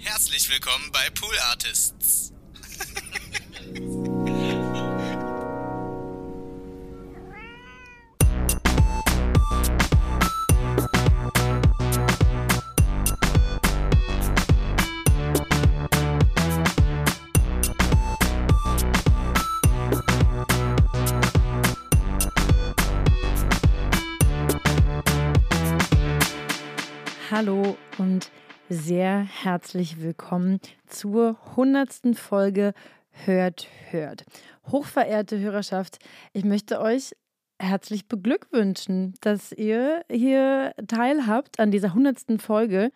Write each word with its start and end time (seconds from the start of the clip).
Herzlich 0.00 0.48
willkommen 0.48 0.90
bei 0.92 1.10
Pool 1.10 1.36
Artists. 1.50 2.32
Hallo 27.30 27.76
und 27.98 28.30
sehr 28.70 29.20
herzlich 29.20 30.02
willkommen 30.02 30.60
zur 30.86 31.38
hundertsten 31.56 32.14
Folge 32.14 32.74
Hört, 33.10 33.66
Hört. 33.90 34.24
Hochverehrte 34.66 35.38
Hörerschaft, 35.38 35.98
ich 36.34 36.44
möchte 36.44 36.80
euch 36.80 37.16
herzlich 37.58 38.08
beglückwünschen, 38.08 39.14
dass 39.22 39.52
ihr 39.52 40.04
hier 40.10 40.74
teilhabt 40.86 41.58
an 41.58 41.70
dieser 41.70 41.94
hundertsten 41.94 42.38
Folge. 42.38 42.92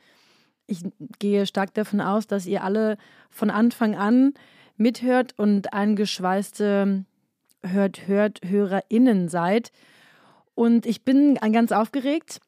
Ich 0.66 0.83
gehe 1.19 1.47
stark 1.47 1.73
davon 1.73 2.02
aus, 2.02 2.27
dass 2.27 2.47
ihr 2.47 2.63
alle 2.63 2.99
von 3.30 3.49
Anfang 3.49 3.97
an 3.97 4.35
mithört 4.77 5.39
und 5.39 5.73
eingeschweißte 5.73 7.05
Hört, 7.63 8.07
Hört 8.07 8.41
HörerInnen 8.45 9.29
seid. 9.29 9.73
Und 10.55 10.85
ich 10.85 11.02
bin 11.02 11.37
ganz 11.37 11.73
aufgeregt. 11.73 12.41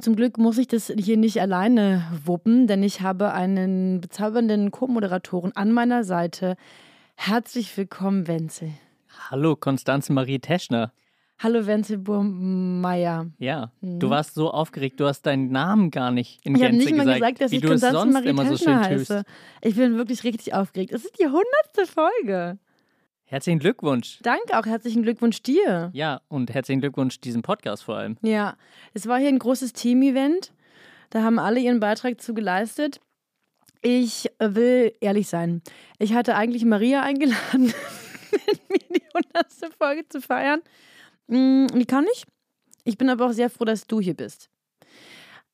Zum 0.00 0.16
Glück 0.16 0.38
muss 0.38 0.56
ich 0.56 0.66
das 0.66 0.92
hier 0.96 1.16
nicht 1.16 1.40
alleine 1.40 2.04
wuppen, 2.24 2.66
denn 2.66 2.82
ich 2.82 3.02
habe 3.02 3.32
einen 3.32 4.00
bezaubernden 4.00 4.70
Co-Moderatoren 4.70 5.54
an 5.54 5.72
meiner 5.72 6.04
Seite. 6.04 6.56
Herzlich 7.16 7.76
willkommen, 7.76 8.26
Wenzel. 8.26 8.70
Hallo, 9.30 9.56
Konstanze 9.56 10.12
Marie 10.14 10.38
Teschner. 10.38 10.92
Hallo, 11.38 11.66
Wenzel 11.66 11.98
Burmeier. 11.98 13.26
Ja, 13.38 13.72
du 13.82 14.08
warst 14.08 14.34
so 14.34 14.50
aufgeregt, 14.50 15.00
du 15.00 15.06
hast 15.06 15.22
deinen 15.22 15.50
Namen 15.50 15.90
gar 15.90 16.10
nicht 16.10 16.40
in 16.44 16.54
Ich 16.54 16.62
habe 16.62 16.72
Gänze 16.72 16.86
nicht 16.86 16.96
mal 16.96 17.14
gesagt, 17.14 17.40
dass 17.40 17.50
wie 17.50 17.56
ich 17.56 17.62
du 17.62 17.68
es 17.68 17.82
Konstanze 17.82 17.98
sonst 17.98 18.12
Marie 18.14 18.28
immer 18.28 18.46
so 18.46 18.56
Teschner 18.56 18.84
schön 18.84 18.96
tust. 18.98 19.10
heiße. 19.10 19.24
Ich 19.62 19.74
bin 19.74 19.96
wirklich 19.96 20.24
richtig 20.24 20.54
aufgeregt. 20.54 20.92
Es 20.92 21.04
ist 21.04 21.18
die 21.18 21.26
hundertste 21.26 21.86
Folge. 21.86 22.58
Herzlichen 23.30 23.60
Glückwunsch. 23.60 24.18
Danke 24.24 24.58
auch, 24.58 24.66
herzlichen 24.66 25.04
Glückwunsch 25.04 25.40
dir. 25.40 25.90
Ja, 25.92 26.20
und 26.26 26.52
herzlichen 26.52 26.80
Glückwunsch 26.80 27.20
diesem 27.20 27.42
Podcast 27.42 27.84
vor 27.84 27.94
allem. 27.96 28.16
Ja, 28.22 28.56
es 28.92 29.06
war 29.06 29.20
hier 29.20 29.28
ein 29.28 29.38
großes 29.38 29.72
Team-Event. 29.72 30.52
Da 31.10 31.22
haben 31.22 31.38
alle 31.38 31.60
ihren 31.60 31.78
Beitrag 31.78 32.20
zu 32.20 32.34
geleistet. 32.34 33.00
Ich 33.82 34.26
äh, 34.40 34.56
will 34.56 34.94
ehrlich 35.00 35.28
sein. 35.28 35.62
Ich 36.00 36.12
hatte 36.12 36.34
eigentlich 36.34 36.64
Maria 36.64 37.02
eingeladen, 37.04 37.72
mit 38.32 38.68
mir 38.68 38.98
die 38.98 39.02
100. 39.14 39.74
Folge 39.78 40.08
zu 40.08 40.20
feiern. 40.20 40.60
Mm, 41.28 41.66
Die 41.68 41.86
kann 41.86 42.06
ich. 42.12 42.24
Ich 42.82 42.98
bin 42.98 43.08
aber 43.08 43.26
auch 43.26 43.32
sehr 43.32 43.48
froh, 43.48 43.64
dass 43.64 43.86
du 43.86 44.00
hier 44.00 44.14
bist. 44.14 44.50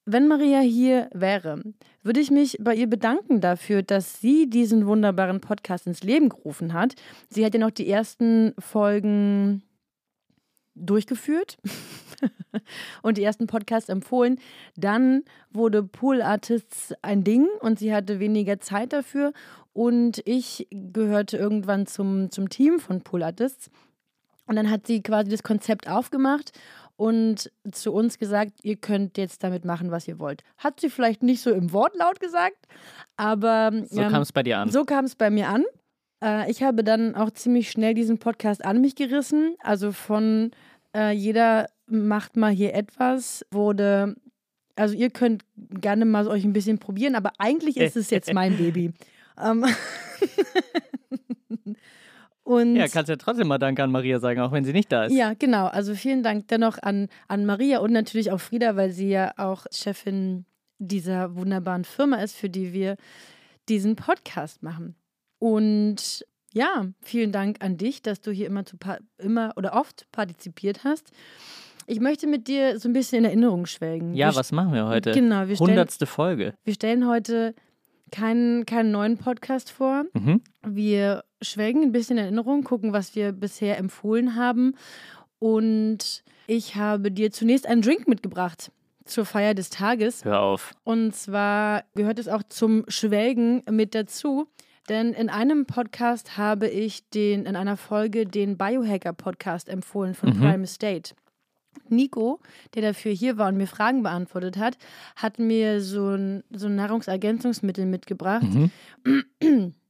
Wenn 0.07 0.29
Maria 0.29 0.61
hier 0.61 1.11
wäre, 1.13 1.63
würde 2.07 2.21
ich 2.21 2.31
mich 2.31 2.57
bei 2.61 2.75
ihr 2.75 2.87
bedanken 2.87 3.41
dafür, 3.41 3.83
dass 3.83 4.21
sie 4.21 4.49
diesen 4.49 4.87
wunderbaren 4.87 5.41
Podcast 5.41 5.87
ins 5.87 6.03
Leben 6.03 6.29
gerufen 6.29 6.73
hat. 6.73 6.95
Sie 7.29 7.45
hat 7.45 7.55
ja 7.55 7.61
noch 7.61 7.71
die 7.71 7.89
ersten 7.89 8.55
Folgen 8.59 9.63
durchgeführt 10.77 11.59
und 13.03 13.19
die 13.19 13.25
ersten 13.25 13.47
Podcasts 13.47 13.89
empfohlen. 13.89 14.39
Dann 14.77 15.25
wurde 15.51 15.83
Pool 15.83 16.23
Artists 16.23 16.95
ein 17.03 17.25
Ding 17.25 17.49
und 17.61 17.79
sie 17.79 17.93
hatte 17.93 18.21
weniger 18.21 18.61
Zeit 18.61 18.93
dafür. 18.93 19.33
Und 19.73 20.23
ich 20.25 20.69
gehörte 20.71 21.37
irgendwann 21.37 21.87
zum, 21.87 22.31
zum 22.31 22.49
Team 22.49 22.79
von 22.79 23.03
Pool 23.03 23.23
Artists. 23.23 23.71
Und 24.47 24.57
dann 24.57 24.71
hat 24.71 24.87
sie 24.87 25.03
quasi 25.03 25.31
das 25.31 25.43
Konzept 25.43 25.89
aufgemacht 25.89 26.53
und 26.97 27.51
zu 27.71 27.93
uns 27.93 28.19
gesagt, 28.19 28.53
ihr 28.63 28.77
könnt 28.77 29.19
jetzt 29.19 29.43
damit 29.45 29.65
machen, 29.65 29.91
was 29.91 30.09
ihr 30.09 30.19
wollt. 30.19 30.43
Hat 30.57 30.81
sie 30.81 30.91
vielleicht 30.91 31.23
nicht 31.23 31.43
so 31.43 31.53
im 31.53 31.73
Wortlaut 31.73 32.21
gesagt, 32.21 32.67
aber 33.17 33.73
So 33.89 34.01
ähm, 34.01 34.11
kam 34.11 34.23
es 34.23 34.33
bei 34.33 34.43
dir 34.43 34.59
an. 34.59 34.71
so 34.71 34.85
kam 34.85 35.05
es 35.05 35.15
bei 35.15 35.31
mir 35.31 35.49
an. 35.49 35.65
Äh, 36.23 36.51
ich 36.51 36.63
habe 36.63 36.85
dann 36.85 37.15
auch 37.15 37.31
ziemlich 37.31 37.71
schnell 37.71 37.95
diesen 37.95 38.19
Podcast 38.19 38.65
an 38.65 38.81
mich 38.81 38.97
gerissen. 38.97 39.57
Also 39.63 39.93
von 39.93 40.51
äh, 40.95 41.13
jeder 41.13 41.67
macht 41.87 42.37
mal 42.37 42.53
hier 42.53 42.75
etwas, 42.75 43.45
wurde. 43.51 44.17
Also 44.75 44.95
ihr 44.95 45.11
könnt 45.11 45.45
gerne 45.57 46.05
mal 46.05 46.27
euch 46.29 46.45
ein 46.45 46.53
bisschen 46.53 46.79
probieren, 46.79 47.15
aber 47.15 47.33
eigentlich 47.39 47.77
ist 47.77 47.97
es 47.97 48.11
jetzt 48.11 48.33
mein 48.33 48.57
Baby. 48.57 48.93
Ähm, 49.39 49.67
Und 52.47 52.77
ja, 52.77 52.87
kannst 52.87 53.09
ja 53.09 53.17
trotzdem 53.17 53.49
mal 53.49 53.59
Danke 53.59 53.83
an 53.83 53.91
Maria 53.91 54.21
sagen, 54.21 54.41
auch 54.41 54.53
wenn 54.53 54.65
sie 54.65 54.73
nicht 54.73 54.93
da 54.93 55.07
ist. 55.07 55.13
ja, 55.13 55.35
genau. 55.35 55.67
Also 55.67 55.97
vielen 55.97 56.23
Dank 56.23 56.47
dennoch 56.47 56.79
an, 56.81 57.09
an 57.27 57.45
Maria 57.45 57.81
und 57.81 57.91
natürlich 57.91 58.31
auch 58.31 58.39
Frieda, 58.39 58.77
weil 58.77 58.93
sie 58.93 59.09
ja 59.09 59.33
auch 59.37 59.67
Chefin 59.73 60.45
dieser 60.79 61.35
wunderbaren 61.35 61.85
Firma 61.85 62.19
ist, 62.19 62.37
für 62.37 62.49
die 62.49 62.73
wir 62.73 62.99
diesen 63.69 63.97
Podcast 63.97 64.63
machen. 64.63 64.95
Und 65.41 66.25
ja, 66.53 66.87
vielen 67.03 67.33
Dank 67.33 67.65
an 67.65 67.79
dich, 67.79 68.01
dass 68.01 68.21
du 68.21 68.31
hier 68.31 68.47
immer, 68.47 68.65
zu 68.65 68.77
immer 69.19 69.53
oder 69.57 69.75
oft 69.75 70.07
partizipiert 70.13 70.85
hast. 70.85 71.11
Ich 71.89 71.99
möchte 71.99 72.29
mit 72.29 72.47
dir 72.47 72.79
so 72.79 72.89
ein 72.89 72.93
bisschen 72.93 73.19
in 73.19 73.25
Erinnerung 73.25 73.67
schwelgen. 73.67 74.15
Ja, 74.15 74.31
wir, 74.31 74.37
was 74.37 74.53
machen 74.53 74.73
wir 74.73 74.87
heute? 74.87 75.11
Genau, 75.11 75.49
wir 75.49 75.57
stellen, 75.57 75.71
Hundertste 75.71 76.07
Folge. 76.07 76.55
wir 76.63 76.75
stellen 76.75 77.09
heute 77.09 77.57
keinen, 78.13 78.67
keinen 78.67 78.91
neuen 78.91 79.19
Podcast 79.19 79.71
vor. 79.71 80.05
Mhm. 80.15 80.41
Wir 80.67 81.25
schwelgen 81.43 81.83
ein 81.83 81.93
bisschen 81.93 82.19
in 82.19 82.25
Erinnerung, 82.25 82.65
gucken, 82.65 82.93
was 82.93 83.15
wir 83.15 83.33
bisher 83.33 83.79
empfohlen 83.79 84.37
haben. 84.37 84.75
Und 85.39 86.23
ich 86.47 86.77
habe 86.77 87.11
dir 87.11 87.31
zunächst 87.31 87.67
einen 87.67 87.83
Drink 87.83 88.09
mitgebracht 88.09 88.71
zur 89.05 89.25
Feier 89.25 89.55
des 89.55 89.71
Tages. 89.71 90.25
Hör 90.25 90.41
auf. 90.41 90.73
Und 90.85 91.15
zwar 91.15 91.85
gehört 91.95 92.19
es 92.19 92.29
auch 92.29 92.43
zum 92.49 92.85
Schwelgen 92.89 93.63
mit 93.71 93.95
dazu. 93.95 94.47
Denn 94.89 95.13
in 95.15 95.29
einem 95.31 95.67
Podcast 95.67 96.37
habe 96.39 96.69
ich 96.69 97.09
den, 97.11 97.45
in 97.45 97.57
einer 97.57 97.77
Folge 97.77 98.25
den 98.25 98.57
Biohacker-Podcast 98.57 99.69
empfohlen 99.69 100.15
von 100.15 100.29
Mhm. 100.31 100.41
Prime 100.41 100.63
Estate. 100.65 101.15
Nico, 101.91 102.41
der 102.75 102.83
dafür 102.83 103.13
hier 103.13 103.39
war 103.39 103.49
und 103.49 103.57
mir 103.57 103.67
Fragen 103.67 104.03
beantwortet 104.03 104.57
hat, 104.57 104.77
hat 105.17 105.39
mir 105.39 105.81
so 105.81 106.11
ein, 106.11 106.45
so 106.51 106.67
ein 106.67 106.77
Nahrungsergänzungsmittel 106.77 107.87
mitgebracht. 107.87 108.47
Mhm. 109.05 109.75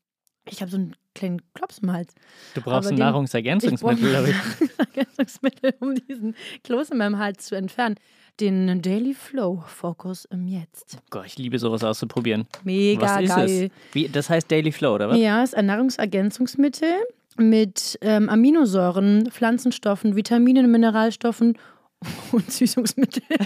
Ich 0.49 0.61
habe 0.61 0.71
so 0.71 0.77
einen 0.77 0.95
kleinen 1.15 1.43
Klops 1.55 1.79
im 1.79 1.93
Hals. 1.93 2.15
Du 2.55 2.61
brauchst 2.61 2.91
ein 2.91 2.97
Nahrungsergänzungsmittel, 2.97 4.15
aber 4.15 4.29
ich, 4.29 4.37
Nahrungsergänzungsmittel, 4.61 5.75
um 5.81 5.95
diesen 5.95 6.35
Kloß 6.63 6.91
in 6.91 6.99
meinem 6.99 7.19
Hals 7.19 7.47
zu 7.47 7.57
entfernen. 7.57 7.97
Den 8.39 8.83
Daily 8.83 9.15
Flow 9.15 9.65
Focus 9.67 10.27
im 10.27 10.47
Jetzt. 10.47 10.99
Gott, 11.11 11.27
ich 11.27 11.39
liebe 11.39 11.59
sowas 11.59 11.83
auszuprobieren. 11.83 12.47
Mega 12.65 13.03
was 13.03 13.23
ist 13.23 13.35
geil. 13.35 13.71
es? 13.71 13.95
Wie, 13.95 14.09
das 14.09 14.29
heißt 14.29 14.51
Daily 14.51 14.73
Flow, 14.73 14.95
oder 14.95 15.09
was? 15.09 15.19
Ja, 15.19 15.43
ist 15.43 15.57
ein 15.57 15.67
Nahrungsergänzungsmittel 15.67 16.93
mit 17.39 17.99
ähm, 18.03 18.29
Aminosäuren, 18.29 19.31
Pflanzenstoffen, 19.31 20.17
Vitaminen, 20.17 20.71
Mineralstoffen 20.71 21.57
und 22.33 22.51
Süßungsmittel. 22.51 23.23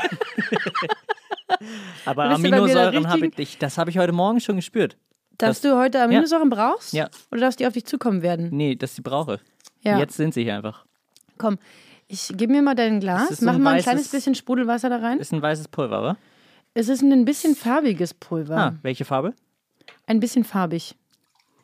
Aber 2.05 2.25
Aminosäuren 2.25 3.09
habe 3.09 3.31
ich, 3.37 3.59
das 3.59 3.79
habe 3.79 3.91
ich 3.91 3.99
heute 3.99 4.13
Morgen 4.13 4.41
schon 4.41 4.57
gespürt. 4.57 4.97
Dass 5.39 5.61
Das- 5.61 5.71
du 5.71 5.79
heute 5.79 6.03
Aminosäuren 6.03 6.51
brauchst? 6.51 6.93
Ja. 6.93 7.09
Oder 7.31 7.43
dass 7.43 7.57
die 7.57 7.67
auf 7.67 7.73
dich 7.73 7.85
zukommen 7.87 8.23
werden? 8.23 8.49
Nee, 8.53 8.77
dass 8.77 8.91
ich 8.91 8.97
die 8.97 9.03
brauche. 9.03 9.41
Ja. 9.83 9.99
Jetzt 9.99 10.17
sind 10.17 10.35
sie 10.35 10.45
hier 10.45 10.57
einfach. 10.57 10.85
Komm, 11.39 11.59
ich 12.07 12.29
gebe 12.37 12.53
mir 12.53 12.63
mal 12.63 12.75
dein 12.75 13.01
Glas, 13.01 13.41
mach 13.41 13.55
ein 13.55 13.63
mal 13.63 13.75
ein 13.75 13.81
weißes- 13.81 13.83
kleines 13.85 14.09
bisschen 14.09 14.35
Sprudelwasser 14.35 14.91
da 14.91 14.97
rein. 14.99 15.19
Ist 15.19 15.33
ein 15.33 15.41
weißes 15.43 15.69
Pulver, 15.69 16.03
wa? 16.03 16.17
Es 16.75 16.89
ist 16.89 17.03
ein 17.03 17.25
bisschen 17.25 17.57
farbiges 17.57 18.15
Pulver. 18.15 18.57
Ah, 18.57 18.75
welche 18.83 19.05
Farbe? 19.05 19.35
Ein 20.07 20.21
bisschen 20.21 20.45
farbig. 20.45 20.95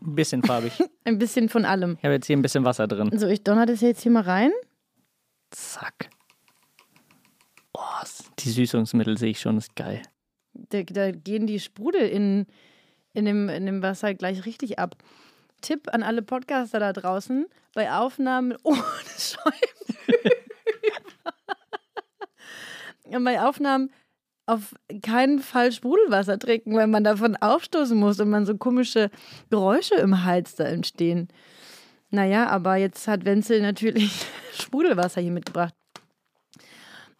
Ein 0.02 0.14
bisschen 0.14 0.42
farbig. 0.42 0.72
ich 0.80 0.86
Ein 1.04 1.18
bisschen 1.18 1.48
von 1.48 1.64
allem. 1.64 1.96
habe 2.02 2.14
jetzt 2.14 2.26
hier 2.26 2.36
ein 2.36 2.42
bisschen 2.42 2.64
Wasser 2.64 2.88
drin. 2.88 3.10
So, 3.16 3.26
ich 3.28 3.42
donner 3.44 3.66
das 3.66 3.80
jetzt 3.82 4.02
hier 4.02 4.12
mal 4.12 4.22
rein. 4.22 4.50
Zack. 5.50 6.10
Die 8.46 8.52
Süßungsmittel 8.52 9.18
sehe 9.18 9.30
ich 9.30 9.40
schon, 9.40 9.58
ist 9.58 9.74
geil. 9.74 10.02
Da, 10.52 10.84
da 10.84 11.10
gehen 11.10 11.48
die 11.48 11.58
Sprudel 11.58 12.08
in, 12.08 12.46
in, 13.12 13.24
dem, 13.24 13.48
in 13.48 13.66
dem 13.66 13.82
Wasser 13.82 14.14
gleich 14.14 14.46
richtig 14.46 14.78
ab. 14.78 14.96
Tipp 15.62 15.92
an 15.92 16.04
alle 16.04 16.22
Podcaster 16.22 16.78
da 16.78 16.92
draußen: 16.92 17.46
bei 17.74 17.92
Aufnahmen 17.92 18.54
ohne 18.62 18.80
Schäumen. 19.18 19.56
bei 23.24 23.40
Aufnahmen 23.42 23.90
auf 24.46 24.76
keinen 25.02 25.40
Fall 25.40 25.72
Sprudelwasser 25.72 26.38
trinken, 26.38 26.76
weil 26.76 26.86
man 26.86 27.02
davon 27.02 27.34
aufstoßen 27.34 27.98
muss 27.98 28.20
und 28.20 28.30
man 28.30 28.46
so 28.46 28.56
komische 28.56 29.10
Geräusche 29.50 29.96
im 29.96 30.22
Hals 30.22 30.54
da 30.54 30.64
entstehen. 30.64 31.26
Naja, 32.10 32.46
aber 32.46 32.76
jetzt 32.76 33.08
hat 33.08 33.24
Wenzel 33.24 33.60
natürlich 33.60 34.24
Sprudelwasser 34.52 35.20
hier 35.20 35.32
mitgebracht. 35.32 35.74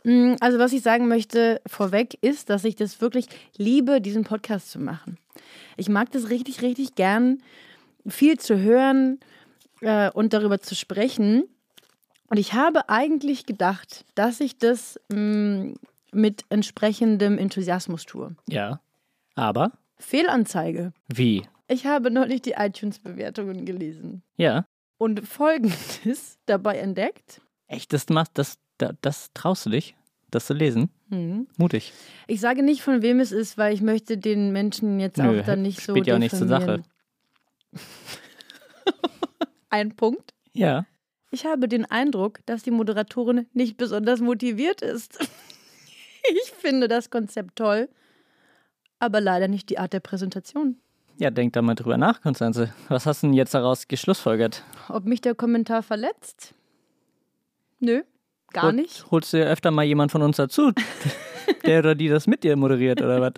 Mm, 0.07 0.37
Also, 0.41 0.59
was 0.59 0.73
ich 0.73 0.83
sagen 0.83 1.09
möchte 1.09 1.61
vorweg 1.67 2.17
ist, 2.21 2.49
dass 2.49 2.65
ich 2.65 2.77
das 2.77 3.01
wirklich 3.01 3.27
liebe, 3.57 4.01
diesen 4.01 4.23
Podcast 4.25 4.71
zu 4.71 4.79
machen. 4.79 5.19
Ich 5.77 5.89
mag 5.89 6.11
das 6.13 6.31
richtig, 6.31 6.63
richtig 6.63 6.95
gern, 6.95 7.43
viel 8.07 8.39
zu 8.39 8.59
hören 8.59 9.19
äh, 9.81 10.11
und 10.11 10.33
darüber 10.33 10.61
zu 10.61 10.75
sprechen. 10.77 11.45
Und 12.29 12.39
ich 12.39 12.53
habe 12.55 12.89
eigentlich 12.89 13.47
gedacht, 13.47 14.05
dass 14.15 14.41
ich 14.41 14.59
das 14.59 14.99
mh, 15.09 15.75
mit 16.13 16.45
entsprechendem 16.51 17.37
Enthusiasmus 17.39 18.05
tue. 18.07 18.35
Ja. 18.49 18.81
Aber? 19.35 19.73
Fehlanzeige. 19.99 20.93
Wie? 21.09 21.47
Ich 21.69 21.85
habe 21.87 22.11
neulich 22.13 22.43
die 22.43 22.53
iTunes-Bewertungen 22.53 23.65
gelesen 23.65 24.23
Ja. 24.37 24.67
und 24.99 25.27
Folgendes 25.27 26.39
dabei 26.47 26.79
entdeckt. 26.79 27.41
Echt, 27.67 27.93
das 27.93 28.09
machst, 28.09 28.33
das, 28.39 28.59
da- 28.79 28.93
das 29.01 29.33
traust 29.35 29.67
du 29.67 29.71
dich, 29.71 29.95
das 30.31 30.47
zu 30.47 30.55
lesen? 30.55 30.91
Hm. 31.11 31.47
Mutig. 31.57 31.93
Ich 32.27 32.41
sage 32.41 32.63
nicht, 32.63 32.83
von 32.83 33.03
wem 33.03 33.21
es 33.21 33.33
ist, 33.33 33.57
weil 33.59 33.73
ich 33.75 33.81
möchte 33.83 34.19
den 34.19 34.53
Menschen 34.53 34.99
jetzt 35.01 35.19
Nö, 35.19 35.41
auch 35.41 35.45
dann 35.47 35.63
nicht 35.63 35.81
so 35.81 35.93
spielt 35.93 36.07
ja 36.07 36.15
auch 36.15 36.19
nichts 36.19 36.39
zur 36.39 36.49
Sache. 36.49 36.83
Ein 39.71 39.95
Punkt. 39.97 40.33
Ja. 40.53 40.87
Ich 41.31 41.45
habe 41.45 41.69
den 41.69 41.85
Eindruck, 41.85 42.41
dass 42.47 42.63
die 42.63 42.71
Moderatorin 42.71 43.47
nicht 43.53 43.77
besonders 43.77 44.21
motiviert 44.21 44.83
ist. 44.83 45.19
Ich 46.29 46.51
finde 46.51 46.89
das 46.89 47.11
Konzept 47.11 47.55
toll, 47.55 47.89
aber 48.99 49.21
leider 49.21 49.47
nicht 49.47 49.71
die 49.71 49.79
Art 49.79 49.93
der 49.93 50.01
Präsentation. 50.01 50.81
Ja, 51.19 51.31
denk 51.31 51.53
da 51.53 51.63
mal 51.63 51.77
drüber 51.77 51.97
nach, 51.99 52.21
Konstanze. 52.21 52.75
Was 52.89 53.07
hast 53.07 53.23
du 53.23 53.29
denn 53.29 53.35
jetzt 53.35 53.55
daraus 53.55 53.87
geschlussfolgert? 53.87 54.65
Ob 54.89 55.05
mich 55.05 55.21
der 55.21 55.37
Kommentar 55.37 55.85
verletzt? 55.85 56.53
Nö, 57.79 58.03
gar 58.53 58.65
Hol- 58.67 58.73
nicht. 58.73 59.11
Holst 59.11 59.33
du 59.33 59.39
dir 59.39 59.47
öfter 59.47 59.71
mal 59.71 59.85
jemand 59.85 60.13
von 60.13 60.23
uns 60.23 60.37
dazu, 60.37 60.73
der 61.67 61.81
oder 61.81 61.95
die 61.95 62.09
das 62.09 62.27
mit 62.27 62.45
dir 62.45 62.57
moderiert 62.57 63.01
oder 63.03 63.21
was? 63.21 63.33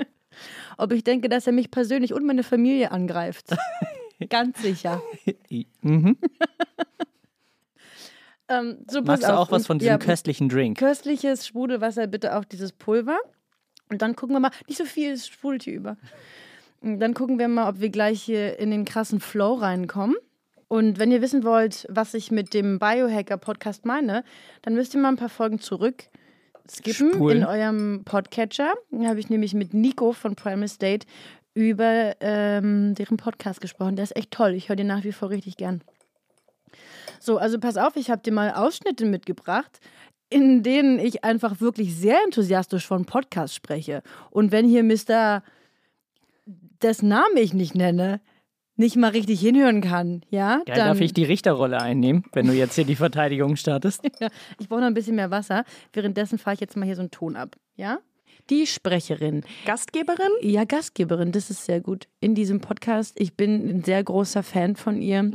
Ob 0.76 0.92
ich 0.92 1.02
denke, 1.04 1.28
dass 1.28 1.46
er 1.46 1.52
mich 1.52 1.70
persönlich 1.70 2.12
und 2.14 2.24
meine 2.24 2.42
Familie 2.44 2.92
angreift? 2.92 3.46
Ganz 4.30 4.60
sicher. 4.62 5.02
Mhm. 5.82 6.16
Ähm, 8.50 8.78
so, 8.90 9.02
Magst 9.02 9.24
du 9.28 9.36
auch 9.36 9.50
was 9.50 9.66
von 9.66 9.78
diesem 9.78 9.90
ja, 9.92 9.98
köstlichen 9.98 10.48
Drink? 10.48 10.78
köstliches 10.78 11.46
Sprudelwasser, 11.46 12.06
bitte 12.06 12.34
auf 12.34 12.46
dieses 12.46 12.72
Pulver. 12.72 13.18
Und 13.90 14.00
dann 14.02 14.16
gucken 14.16 14.34
wir 14.34 14.40
mal, 14.40 14.52
nicht 14.66 14.78
so 14.78 14.86
viel, 14.86 15.18
sprudelt 15.18 15.64
hier 15.64 15.74
über. 15.74 15.96
Und 16.80 16.98
dann 17.00 17.12
gucken 17.14 17.38
wir 17.38 17.48
mal, 17.48 17.68
ob 17.68 17.80
wir 17.80 17.90
gleich 17.90 18.22
hier 18.22 18.58
in 18.58 18.70
den 18.70 18.84
krassen 18.86 19.20
Flow 19.20 19.54
reinkommen. 19.54 20.16
Und 20.68 20.98
wenn 20.98 21.10
ihr 21.10 21.22
wissen 21.22 21.44
wollt, 21.44 21.86
was 21.88 22.14
ich 22.14 22.30
mit 22.30 22.52
dem 22.52 22.78
Biohacker-Podcast 22.78 23.86
meine, 23.86 24.22
dann 24.62 24.74
müsst 24.74 24.94
ihr 24.94 25.00
mal 25.00 25.08
ein 25.08 25.16
paar 25.16 25.30
Folgen 25.30 25.58
zurück 25.58 26.04
skippen 26.70 27.12
Spulen. 27.12 27.38
in 27.38 27.44
eurem 27.44 28.02
Podcatcher. 28.04 28.74
Da 28.90 29.08
habe 29.08 29.20
ich 29.20 29.30
nämlich 29.30 29.54
mit 29.54 29.74
Nico 29.74 30.12
von 30.12 30.36
Primal 30.36 30.68
State 30.68 31.06
über 31.54 32.14
ähm, 32.20 32.94
deren 32.94 33.16
Podcast 33.16 33.60
gesprochen. 33.60 33.96
Der 33.96 34.04
ist 34.04 34.16
echt 34.16 34.30
toll. 34.30 34.52
Ich 34.52 34.68
höre 34.68 34.76
den 34.76 34.86
nach 34.86 35.04
wie 35.04 35.12
vor 35.12 35.30
richtig 35.30 35.56
gern. 35.56 35.82
So, 37.20 37.38
also 37.38 37.58
pass 37.58 37.76
auf, 37.76 37.96
ich 37.96 38.10
habe 38.10 38.22
dir 38.22 38.32
mal 38.32 38.52
Ausschnitte 38.52 39.04
mitgebracht, 39.06 39.80
in 40.30 40.62
denen 40.62 40.98
ich 40.98 41.24
einfach 41.24 41.60
wirklich 41.60 41.96
sehr 41.96 42.22
enthusiastisch 42.24 42.86
von 42.86 43.06
Podcasts 43.06 43.56
spreche. 43.56 44.02
Und 44.30 44.52
wenn 44.52 44.68
hier 44.68 44.84
Mr. 44.84 45.42
dessen 46.46 47.08
Namen 47.08 47.36
ich 47.36 47.54
nicht 47.54 47.74
nenne, 47.74 48.20
nicht 48.78 48.96
mal 48.96 49.10
richtig 49.10 49.40
hinhören 49.40 49.80
kann, 49.82 50.22
ja, 50.30 50.58
Ja, 50.66 50.74
dann 50.74 50.76
darf 50.88 51.00
ich 51.00 51.12
die 51.12 51.24
Richterrolle 51.24 51.80
einnehmen, 51.82 52.24
wenn 52.32 52.46
du 52.46 52.52
jetzt 52.54 52.74
hier 52.76 52.84
die 52.84 52.96
Verteidigung 52.96 53.56
startest? 53.56 54.02
ja, 54.20 54.28
ich 54.58 54.68
brauche 54.68 54.80
noch 54.80 54.86
ein 54.86 54.94
bisschen 54.94 55.16
mehr 55.16 55.30
Wasser. 55.30 55.64
Währenddessen 55.92 56.38
fahre 56.38 56.54
ich 56.54 56.60
jetzt 56.60 56.76
mal 56.76 56.86
hier 56.86 56.94
so 56.96 57.02
einen 57.02 57.10
Ton 57.10 57.36
ab, 57.36 57.56
ja? 57.76 57.98
Die 58.50 58.66
Sprecherin, 58.66 59.42
Gastgeberin? 59.66 60.30
ja, 60.40 60.64
Gastgeberin, 60.64 61.32
das 61.32 61.50
ist 61.50 61.66
sehr 61.66 61.80
gut 61.82 62.08
in 62.20 62.34
diesem 62.34 62.60
Podcast. 62.60 63.20
Ich 63.20 63.34
bin 63.34 63.68
ein 63.68 63.84
sehr 63.84 64.02
großer 64.02 64.42
Fan 64.42 64.74
von 64.76 65.02
ihr, 65.02 65.30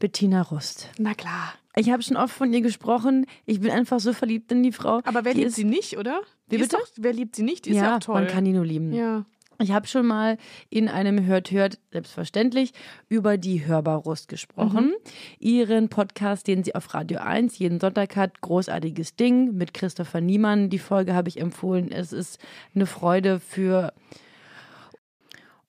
Bettina 0.00 0.42
Rust. 0.42 0.88
Na 0.98 1.14
klar. 1.14 1.54
Ich 1.76 1.90
habe 1.90 2.02
schon 2.02 2.16
oft 2.16 2.34
von 2.34 2.52
ihr 2.52 2.60
gesprochen. 2.60 3.26
Ich 3.46 3.60
bin 3.60 3.70
einfach 3.70 4.00
so 4.00 4.12
verliebt 4.12 4.50
in 4.52 4.62
die 4.62 4.72
Frau. 4.72 5.00
Aber 5.04 5.24
wer 5.24 5.32
Die 5.32 5.38
liebt 5.40 5.50
ist- 5.50 5.56
sie 5.56 5.64
nicht, 5.64 5.96
oder? 5.96 6.20
Wie 6.48 6.56
Die 6.56 6.62
ist 6.62 6.70
bitte? 6.70 6.82
Doch, 6.82 6.90
wer 6.96 7.12
liebt 7.12 7.36
sie 7.36 7.42
nicht? 7.44 7.64
Die 7.64 7.70
ist 7.70 7.76
ja, 7.76 7.84
ja, 7.84 7.96
auch 7.96 8.00
toll. 8.00 8.14
man 8.16 8.26
kann 8.26 8.44
die 8.44 8.52
nur 8.52 8.66
lieben. 8.66 8.92
ja. 8.92 9.24
Ich 9.62 9.70
habe 9.70 9.86
schon 9.86 10.06
mal 10.06 10.38
in 10.70 10.88
einem 10.88 11.24
Hört 11.24 11.52
Hört, 11.52 11.78
selbstverständlich, 11.92 12.72
über 13.08 13.38
die 13.38 13.64
Hörbarrust 13.64 14.28
gesprochen. 14.28 14.86
Mhm. 14.86 14.92
Ihren 15.38 15.88
Podcast, 15.88 16.48
den 16.48 16.64
sie 16.64 16.74
auf 16.74 16.92
Radio 16.94 17.20
1 17.20 17.58
jeden 17.58 17.78
Sonntag 17.78 18.16
hat, 18.16 18.40
großartiges 18.40 19.14
Ding 19.14 19.54
mit 19.56 19.72
Christopher 19.72 20.20
Niemann. 20.20 20.68
Die 20.68 20.80
Folge 20.80 21.14
habe 21.14 21.28
ich 21.28 21.40
empfohlen. 21.40 21.92
Es 21.92 22.12
ist 22.12 22.40
eine 22.74 22.86
Freude 22.86 23.38
für 23.38 23.92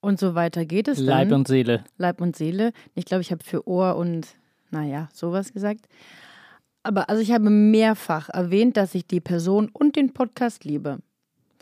und 0.02 0.20
so 0.20 0.36
weiter 0.36 0.66
geht 0.66 0.88
es 0.88 0.98
Leib 0.98 1.30
dann. 1.30 1.40
und 1.40 1.48
Seele. 1.48 1.86
Leib 1.98 2.20
und 2.20 2.36
Seele. 2.36 2.74
Ich 2.96 3.06
glaube, 3.06 3.22
ich 3.22 3.32
habe 3.32 3.44
für 3.44 3.68
Ohr 3.68 3.96
und, 3.96 4.36
naja, 4.70 5.08
sowas 5.14 5.54
gesagt. 5.54 5.88
Aber 6.82 7.10
also 7.10 7.22
ich 7.22 7.32
habe 7.32 7.50
mehrfach 7.50 8.28
erwähnt, 8.30 8.76
dass 8.76 8.96
ich 8.96 9.08
die 9.08 9.22
Person 9.22 9.70
und 9.72 9.96
den 9.96 10.12
Podcast 10.12 10.66
liebe. 10.66 11.00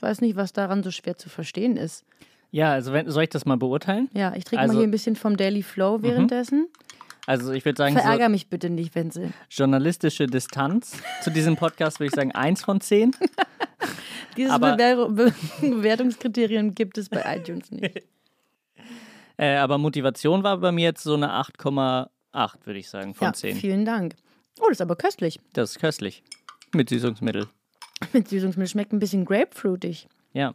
Ich 0.01 0.03
weiß 0.03 0.21
nicht, 0.21 0.35
was 0.35 0.51
daran 0.51 0.81
so 0.81 0.89
schwer 0.89 1.15
zu 1.15 1.29
verstehen 1.29 1.77
ist. 1.77 2.03
Ja, 2.49 2.71
also 2.71 2.91
wenn, 2.91 3.07
soll 3.11 3.21
ich 3.21 3.29
das 3.29 3.45
mal 3.45 3.55
beurteilen? 3.57 4.09
Ja, 4.15 4.33
ich 4.35 4.45
trinke 4.45 4.61
Also- 4.63 4.73
mal 4.73 4.79
hier 4.79 4.87
ein 4.87 4.91
bisschen 4.91 5.15
vom 5.15 5.37
Daily 5.37 5.61
Flow 5.61 6.01
währenddessen. 6.01 6.67
Also 7.27 7.51
ich 7.51 7.63
würde 7.65 7.77
sagen, 7.77 7.93
Verärger 7.93 8.27
mich 8.27 8.47
bitte 8.47 8.71
nicht, 8.71 8.95
wenn 8.95 9.11
sie. 9.11 9.25
so 9.27 9.61
journalistische 9.63 10.25
Distanz 10.25 10.97
zu 11.21 11.29
diesem 11.29 11.55
Podcast 11.55 11.99
würde 11.99 12.07
ich 12.07 12.15
sagen 12.15 12.31
eins 12.31 12.63
von 12.63 12.81
zehn. 12.81 13.11
Diese 14.37 14.51
Aber- 14.51 14.75
Bewer 14.75 15.07
Be 15.11 15.33
Bewertungskriterien 15.61 16.73
gibt 16.73 16.97
es 16.97 17.07
bei 17.09 17.21
iTunes 17.37 17.69
nicht. 17.69 18.01
Äh, 19.37 19.55
aber 19.57 19.77
Motivation 19.79 20.43
war 20.43 20.57
bei 20.57 20.71
mir 20.71 20.83
jetzt 20.83 21.01
so 21.03 21.13
eine 21.15 21.31
8,8, 21.31 22.09
würde 22.65 22.79
ich 22.79 22.89
sagen, 22.89 23.13
von 23.15 23.27
ja, 23.27 23.33
10. 23.33 23.55
vielen 23.55 23.85
Dank. 23.85 24.15
Oh, 24.59 24.65
das 24.67 24.73
ist 24.77 24.81
aber 24.81 24.95
köstlich. 24.95 25.39
Das 25.53 25.71
ist 25.71 25.79
köstlich. 25.79 26.21
Mit 26.73 26.89
Süßungsmittel. 26.89 27.47
Mit 28.13 28.27
Süßungsmittel 28.27 28.69
schmeckt 28.69 28.93
ein 28.93 28.99
bisschen 28.99 29.25
grapefruitig. 29.25 30.07
Ja, 30.33 30.53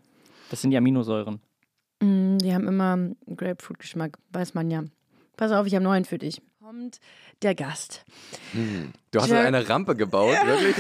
das 0.51 0.63
sind 0.63 0.71
die 0.71 0.77
Aminosäuren. 0.77 1.41
Mm, 2.01 2.39
die 2.39 2.53
haben 2.55 2.69
immer 2.69 3.11
Grapefruit-Geschmack, 3.35 4.19
weiß 4.33 4.55
man 4.55 4.71
ja. 4.71 4.85
Pass 5.37 5.53
auf, 5.53 5.67
ich 5.67 5.75
habe 5.75 5.85
neuen 5.85 6.05
für 6.05 6.19
dich. 6.19 6.41
Kommt 6.63 6.99
der 7.43 7.55
Gast. 7.55 8.05
Du 9.13 9.21
hast 9.21 9.29
Jer- 9.31 9.45
eine 9.47 9.69
Rampe 9.69 9.95
gebaut, 9.95 10.35
wirklich? 10.47 10.77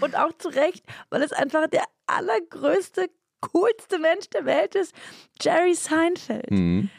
Und 0.00 0.16
auch 0.16 0.32
zu 0.38 0.48
Recht, 0.48 0.84
weil 1.10 1.22
es 1.22 1.32
einfach 1.32 1.66
der 1.68 1.84
allergrößte, 2.06 3.06
coolste 3.40 3.98
Mensch 3.98 4.28
der 4.30 4.44
Welt 4.44 4.74
ist, 4.74 4.94
Jerry 5.40 5.74
Seinfeld. 5.74 6.50
Mhm. 6.50 6.90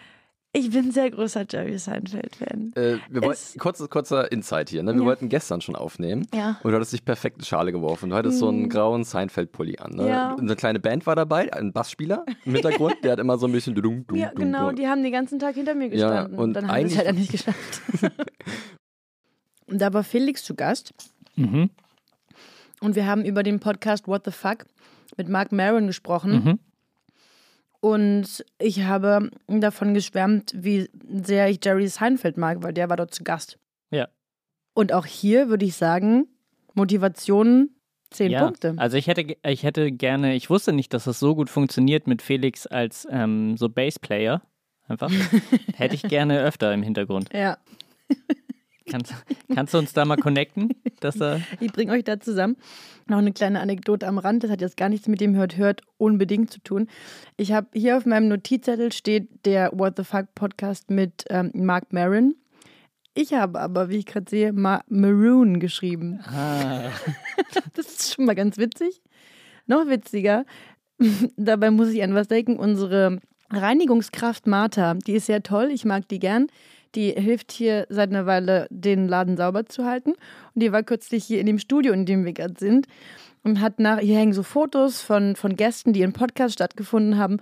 Ich 0.53 0.70
bin 0.70 0.88
ein 0.88 0.91
sehr 0.91 1.10
großer 1.10 1.46
Jerry 1.50 1.77
Seinfeld-Fan. 1.77 2.74
Äh, 2.75 2.98
wir 3.10 3.22
wollten, 3.22 3.31
Es- 3.31 3.55
kurz, 3.58 3.89
kurzer 3.89 4.29
Insight 4.34 4.70
hier. 4.70 4.84
Ne? 4.84 4.93
Wir 4.93 5.00
Ja. 5.00 5.05
wollten 5.05 5.29
gestern 5.29 5.62
schon 5.62 5.77
aufnehmen. 5.77 6.27
Ja. 6.34 6.60
Und 6.62 6.72
du 6.72 6.75
hattest 6.75 6.91
dich 6.91 7.05
perfekt 7.05 7.38
in 7.38 7.46
Schale 7.46 7.72
geworfen. 7.72 8.10
Du 8.10 8.15
hattest 8.17 8.39
so 8.39 8.50
einen 8.50 8.67
grauen 8.67 9.05
Seinfeld-Pulli 9.05 9.77
an. 9.77 9.91
Ne? 9.96 10.10
Ja. 10.10 10.36
Eine 10.36 10.58
kleine 10.58 10.81
Band 10.81 11.05
war 11.08 11.15
dabei, 11.15 11.53
ein 11.53 11.72
Bassspieler 11.72 12.25
im 12.43 12.51
Hintergrund. 12.53 12.96
der 13.03 13.13
hat 13.13 13.20
immer 13.20 13.38
so 13.38 13.46
ein 13.48 13.53
bisschen. 13.53 13.75
Dum, 13.75 14.05
dum, 14.05 14.17
Ja, 14.17 14.29
dum, 14.31 14.39
genau, 14.43 14.67
dum. 14.67 14.75
die 14.75 14.88
haben 14.88 15.03
den 15.03 15.13
ganzen 15.13 15.39
Tag 15.39 15.55
hinter 15.55 15.74
mir 15.74 15.88
Ja, 15.88 16.10
gestanden. 16.10 16.38
und 16.38 16.53
dann 16.53 16.67
haben 16.67 16.88
sie 16.89 16.96
es 16.96 17.00
eigentlich- 17.00 17.08
halt 17.08 17.17
nicht 17.17 17.31
geschafft. 17.31 17.81
und 19.67 19.79
da 19.81 19.93
war 19.93 20.03
Felix 20.03 20.43
zu 20.43 20.53
Gast 20.55 20.93
Mhm. 21.38 21.70
und 22.81 22.96
wir 22.98 23.05
haben 23.05 23.24
über 23.24 23.41
den 23.43 23.62
Podcast 23.62 24.05
What 24.10 24.24
the 24.25 24.31
Fuck 24.31 24.65
mit 25.15 25.29
Mark 25.29 25.53
Maron 25.53 25.88
gesprochen. 25.88 26.31
Mhm. 26.43 26.60
Und 27.81 28.45
ich 28.59 28.83
habe 28.83 29.31
davon 29.47 29.93
geschwärmt, 29.93 30.53
wie 30.55 30.89
sehr 31.09 31.50
ich 31.50 31.59
Jerry 31.63 31.88
Seinfeld 31.88 32.38
mag, 32.38 32.63
weil 32.63 32.73
der 32.73 32.89
war 32.89 32.95
dort 32.95 33.13
zu 33.13 33.23
Gast. 33.23 33.57
Ja. 33.89 34.07
Und 34.73 34.93
auch 34.93 35.05
hier 35.05 35.50
würde 35.50 35.65
ich 35.65 35.75
sagen, 35.75 36.27
Motivation 36.75 37.71
10 38.11 38.31
ja, 38.31 38.43
Punkte. 38.43 38.75
also 38.77 38.97
ich 38.97 39.07
hätte, 39.07 39.35
ich 39.43 39.63
hätte 39.63 39.91
gerne, 39.91 40.35
ich 40.35 40.50
wusste 40.50 40.73
nicht, 40.73 40.93
dass 40.93 41.05
das 41.05 41.19
so 41.19 41.33
gut 41.33 41.50
funktioniert 41.50 42.07
mit 42.07 42.21
Felix 42.21 42.67
als 42.67 43.07
ähm, 43.09 43.57
so 43.57 43.67
Bassplayer. 43.67 44.41
Einfach. 44.88 45.11
hätte 45.75 45.95
ich 45.95 46.03
gerne 46.03 46.41
öfter 46.41 46.73
im 46.73 46.83
Hintergrund. 46.83 47.29
Ja, 47.33 47.57
Kannst, 48.91 49.13
kannst 49.53 49.74
du 49.74 49.77
uns 49.77 49.93
da 49.93 50.05
mal 50.05 50.17
connecten? 50.17 50.69
Dass 51.00 51.15
da, 51.15 51.39
ich 51.60 51.71
bringe 51.71 51.93
euch 51.93 52.03
da 52.03 52.19
zusammen. 52.19 52.57
Noch 53.07 53.17
eine 53.17 53.31
kleine 53.31 53.60
Anekdote 53.62 54.07
am 54.07 54.17
Rand, 54.17 54.43
das 54.43 54.51
hat 54.51 54.62
jetzt 54.62 54.77
gar 54.77 54.89
nichts 54.89 55.07
mit 55.07 55.21
dem 55.21 55.36
Hört 55.36 55.57
Hört 55.57 55.81
unbedingt 55.98 56.51
zu 56.51 56.60
tun. 56.60 56.88
Ich 57.38 57.51
habe 57.51 57.67
hier 57.74 57.98
auf 57.98 58.05
meinem 58.05 58.27
Notizzettel 58.27 58.91
steht 58.91 59.45
der 59.45 59.71
What 59.74 59.93
the 59.98 60.03
Fuck 60.03 60.36
Podcast 60.36 60.89
mit 60.89 61.25
ähm, 61.29 61.51
Mark 61.53 61.93
Maron. 61.93 62.36
Ich 63.13 63.33
habe 63.33 63.60
aber, 63.60 63.89
wie 63.89 63.98
ich 63.98 64.05
gerade 64.05 64.29
sehe, 64.29 64.53
Ma 64.53 64.81
Maroon 64.88 65.60
geschrieben. 65.60 66.19
ah, 66.24 66.89
Das 67.75 67.88
ist 67.88 68.13
schon 68.13 68.25
mal 68.25 68.36
ganz 68.36 68.57
witzig. 68.57 69.01
Noch 69.67 69.88
witziger, 69.88 70.45
dabei 71.38 71.71
muss 71.71 71.89
ich 71.89 72.03
an 72.03 72.13
was 72.13 72.27
denken, 72.27 72.57
unsere 72.57 73.19
Reinigungskraft 73.50 74.48
Martha, 74.48 74.93
die 74.93 75.13
ist 75.13 75.25
sehr 75.25 75.43
toll, 75.43 75.69
ich 75.71 75.86
mag 75.86 76.07
die 76.07 76.19
gern. 76.19 76.48
Die 76.95 77.12
hilft 77.12 77.51
hier 77.51 77.86
seit 77.89 78.10
einer 78.10 78.25
Weile, 78.25 78.67
den 78.69 79.07
Laden 79.07 79.38
sauber 79.38 79.65
zu 79.65 79.86
halten. 79.86 80.12
Und 80.12 80.63
die 80.63 80.71
war 80.71 80.83
kürzlich 80.83 81.24
hier 81.24 81.39
in 81.39 81.45
dem 81.45 81.60
Studio, 81.60 81.93
in 81.93 82.05
dem 82.05 82.25
wir 82.25 82.33
gerade 82.33 82.55
sind. 82.57 82.88
Und 83.43 83.62
hat 83.62 83.79
nach, 83.79 84.00
hier 84.00 84.17
hängen 84.17 84.33
so 84.33 84.43
Fotos 84.43 85.01
von, 85.01 85.36
von 85.36 85.55
Gästen, 85.55 85.93
die 85.93 86.01
in 86.01 86.13
Podcast 86.13 86.55
stattgefunden 86.55 87.17
haben. 87.17 87.38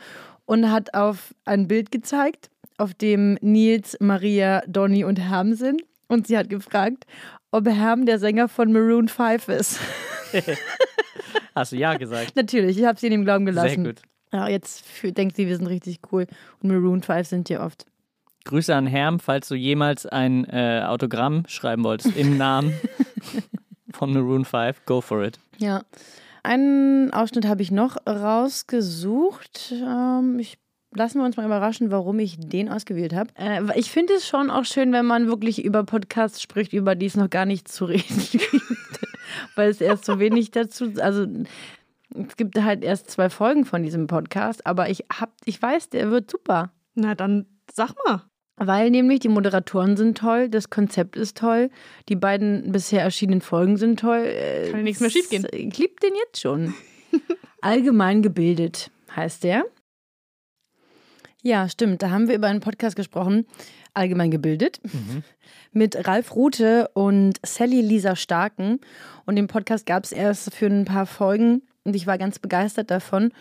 und 0.46 0.72
hat 0.72 0.94
auf 0.96 1.36
ein 1.46 1.68
Bild 1.68 1.92
gezeigt, 1.92 2.50
auf 2.78 2.94
dem 2.96 3.38
Nils, 3.42 3.98
Maria, 4.00 4.64
Donny 4.68 5.04
und 5.04 5.20
Herm 5.20 5.54
sind. 5.54 5.84
Und 6.08 6.26
sie 6.26 6.38
hat 6.38 6.50
gefragt, 6.50 7.06
ob 7.52 7.68
Herm 7.68 8.06
der 8.06 8.18
Sänger 8.18 8.48
von 8.48 8.72
Maroon 8.72 9.08
5 9.08 9.48
ist. 9.50 9.80
Hast 11.56 11.72
du 11.72 11.76
ja 11.76 11.96
gesagt. 11.96 12.36
Natürlich, 12.36 12.80
ich 12.80 12.86
habe 12.86 13.00
sie 13.00 13.08
in 13.08 13.12
dem 13.12 13.26
Glauben 13.26 13.46
gelassen. 13.46 13.84
Sehr 13.84 13.94
gut. 13.94 14.02
Ja, 14.32 14.48
jetzt 14.48 14.84
denkt 15.04 15.36
sie, 15.36 15.48
wir 15.48 15.56
sind 15.56 15.68
richtig 15.68 16.00
cool. 16.12 16.26
Und 16.62 16.70
Maroon 16.72 17.02
5 17.04 17.28
sind 17.28 17.48
hier 17.48 17.62
oft. 17.62 17.86
Grüße 18.46 18.74
an 18.76 18.88
Herm, 18.88 19.20
falls 19.20 19.48
du 19.48 19.56
jemals 19.56 20.06
ein 20.06 20.46
äh, 20.46 20.84
Autogramm 20.86 21.44
schreiben 21.48 21.84
wolltest 21.84 22.16
im 22.16 22.38
Namen 22.38 22.74
von 23.94 24.14
Maroon 24.14 24.46
5. 24.46 24.86
Go 24.86 25.02
for 25.02 25.24
it. 25.24 25.40
Ja. 25.58 25.84
Einen 26.42 27.12
Ausschnitt 27.14 27.46
habe 27.46 27.62
ich 27.62 27.72
noch 27.72 27.98
rausgesucht. 28.08 29.74
Ähm, 29.74 30.40
ich 30.40 30.58
lassen 30.96 31.20
wir 31.20 31.26
uns 31.26 31.38
mal 31.38 31.46
überraschen, 31.46 31.92
warum 31.92 32.20
ich 32.20 32.38
den 32.40 32.70
ausgewählt 32.70 33.14
habe. 33.14 33.30
Äh, 33.36 33.62
ich 33.78 33.92
finde 33.92 34.14
es 34.14 34.28
schon 34.28 34.50
auch 34.50 34.66
schön, 34.66 34.92
wenn 34.92 35.06
man 35.06 35.28
wirklich 35.28 35.64
über 35.64 35.84
Podcasts 35.84 36.42
spricht, 36.42 36.74
über 36.74 36.96
die 36.96 37.06
es 37.06 37.16
noch 37.16 37.30
gar 37.30 37.46
nicht 37.46 37.68
zu 37.68 37.86
reden 37.86 38.28
gibt. 38.32 38.50
Weil 39.56 39.70
es 39.70 39.82
erst 39.82 40.06
so 40.06 40.20
wenig 40.20 40.52
dazu, 40.52 40.94
also 41.00 41.26
es 42.16 42.38
gibt 42.38 42.60
halt 42.62 42.84
erst 42.84 43.12
zwei 43.12 43.30
Folgen 43.30 43.66
von 43.66 43.84
diesem 43.84 44.08
Podcast, 44.08 44.66
aber 44.66 44.90
ich 44.90 45.06
hab, 45.14 45.32
ich 45.46 45.62
weiß, 45.62 45.90
der 45.90 46.10
wird 46.10 46.32
super. 46.32 46.72
Na, 46.96 47.14
dann 47.14 47.46
sag 47.80 47.94
mal. 48.06 48.24
Weil 48.58 48.92
nämlich 48.92 49.22
die 49.22 49.30
Moderatoren 49.30 49.96
sind 49.96 50.18
toll, 50.18 50.50
das 50.50 50.70
Konzept 50.70 51.16
ist 51.16 51.38
toll, 51.38 51.70
die 52.10 52.18
beiden 52.18 52.74
bisher 52.74 53.02
erschienenen 53.02 53.40
Folgen 53.40 53.78
sind 53.78 54.02
toll. 54.02 54.26
Äh, 54.26 54.66
Kann 54.70 54.80
ja 54.80 54.84
nichts 54.84 55.00
mehr 55.00 55.10
schiefgehen. 55.10 55.48
Ich 55.54 55.78
liebe 55.78 55.96
den 56.04 56.14
jetzt 56.26 56.42
schon. 56.42 56.74
Allgemein 57.62 58.22
gebildet 58.22 58.92
heißt 59.16 59.46
der. 59.46 59.64
Ja, 61.42 61.70
stimmt. 61.70 62.02
Da 62.02 62.10
haben 62.10 62.28
wir 62.28 62.36
über 62.36 62.48
einen 62.48 62.60
Podcast 62.60 62.98
gesprochen, 62.98 63.46
allgemein 63.94 64.30
gebildet, 64.30 64.82
mit 65.72 66.06
Ralf 66.06 66.36
Rute 66.36 66.90
und 66.94 67.40
Sally 67.46 67.80
Lisa 67.80 68.18
Starken. 68.18 68.82
Und 69.26 69.38
den 69.38 69.48
Podcast 69.48 69.86
gab 69.86 70.04
es 70.04 70.12
erst 70.12 70.54
für 70.54 70.68
ein 70.68 70.84
paar 70.84 71.06
Folgen 71.06 71.62
und 71.86 71.96
ich 71.96 72.08
war 72.08 72.18
ganz 72.18 72.40
begeistert 72.40 72.92
davon. 72.92 73.32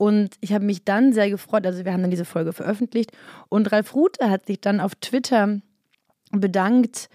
Und 0.00 0.36
ich 0.40 0.54
habe 0.54 0.64
mich 0.64 0.86
dann 0.86 1.12
sehr 1.12 1.28
gefreut, 1.28 1.66
also 1.66 1.84
wir 1.84 1.92
haben 1.92 2.00
dann 2.00 2.10
diese 2.10 2.24
Folge 2.24 2.54
veröffentlicht 2.54 3.12
und 3.50 3.70
Ralf 3.70 3.94
Rute 3.94 4.30
hat 4.30 4.46
sich 4.46 4.58
dann 4.58 4.80
auf 4.80 4.94
Twitter 4.94 5.60
bedankt 6.32 7.10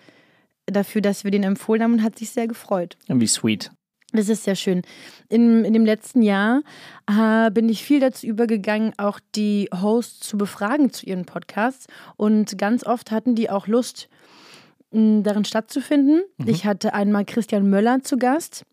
dafür, 0.67 1.01
dass 1.01 1.23
wir 1.23 1.31
den 1.31 1.41
empfohlen 1.41 1.81
haben 1.81 1.93
und 1.93 2.03
hat 2.03 2.19
sich 2.19 2.29
sehr 2.29 2.47
gefreut. 2.47 2.95
Wie 3.07 3.25
sweet. 3.25 3.71
Das 4.11 4.29
ist 4.29 4.43
sehr 4.43 4.53
schön. 4.53 4.83
In, 5.29 5.65
in 5.65 5.73
dem 5.73 5.83
letzten 5.83 6.21
Jahr 6.21 6.61
äh, 7.09 7.49
bin 7.49 7.69
ich 7.69 7.83
viel 7.83 7.99
dazu 7.99 8.27
übergegangen, 8.27 8.93
auch 8.97 9.19
die 9.33 9.67
Hosts 9.73 10.19
zu 10.19 10.37
befragen 10.37 10.93
zu 10.93 11.07
ihren 11.07 11.25
Podcasts. 11.25 11.87
Und 12.17 12.55
ganz 12.59 12.85
oft 12.85 13.09
hatten 13.09 13.33
die 13.33 13.49
auch 13.49 13.65
Lust, 13.65 14.09
darin 15.23 15.45
stattzufinden. 15.45 16.21
Ich 16.45 16.65
hatte 16.65 16.93
einmal 16.93 17.25
Christian 17.25 17.69
Möller 17.69 18.01
zu 18.01 18.17
Gast 18.17 18.63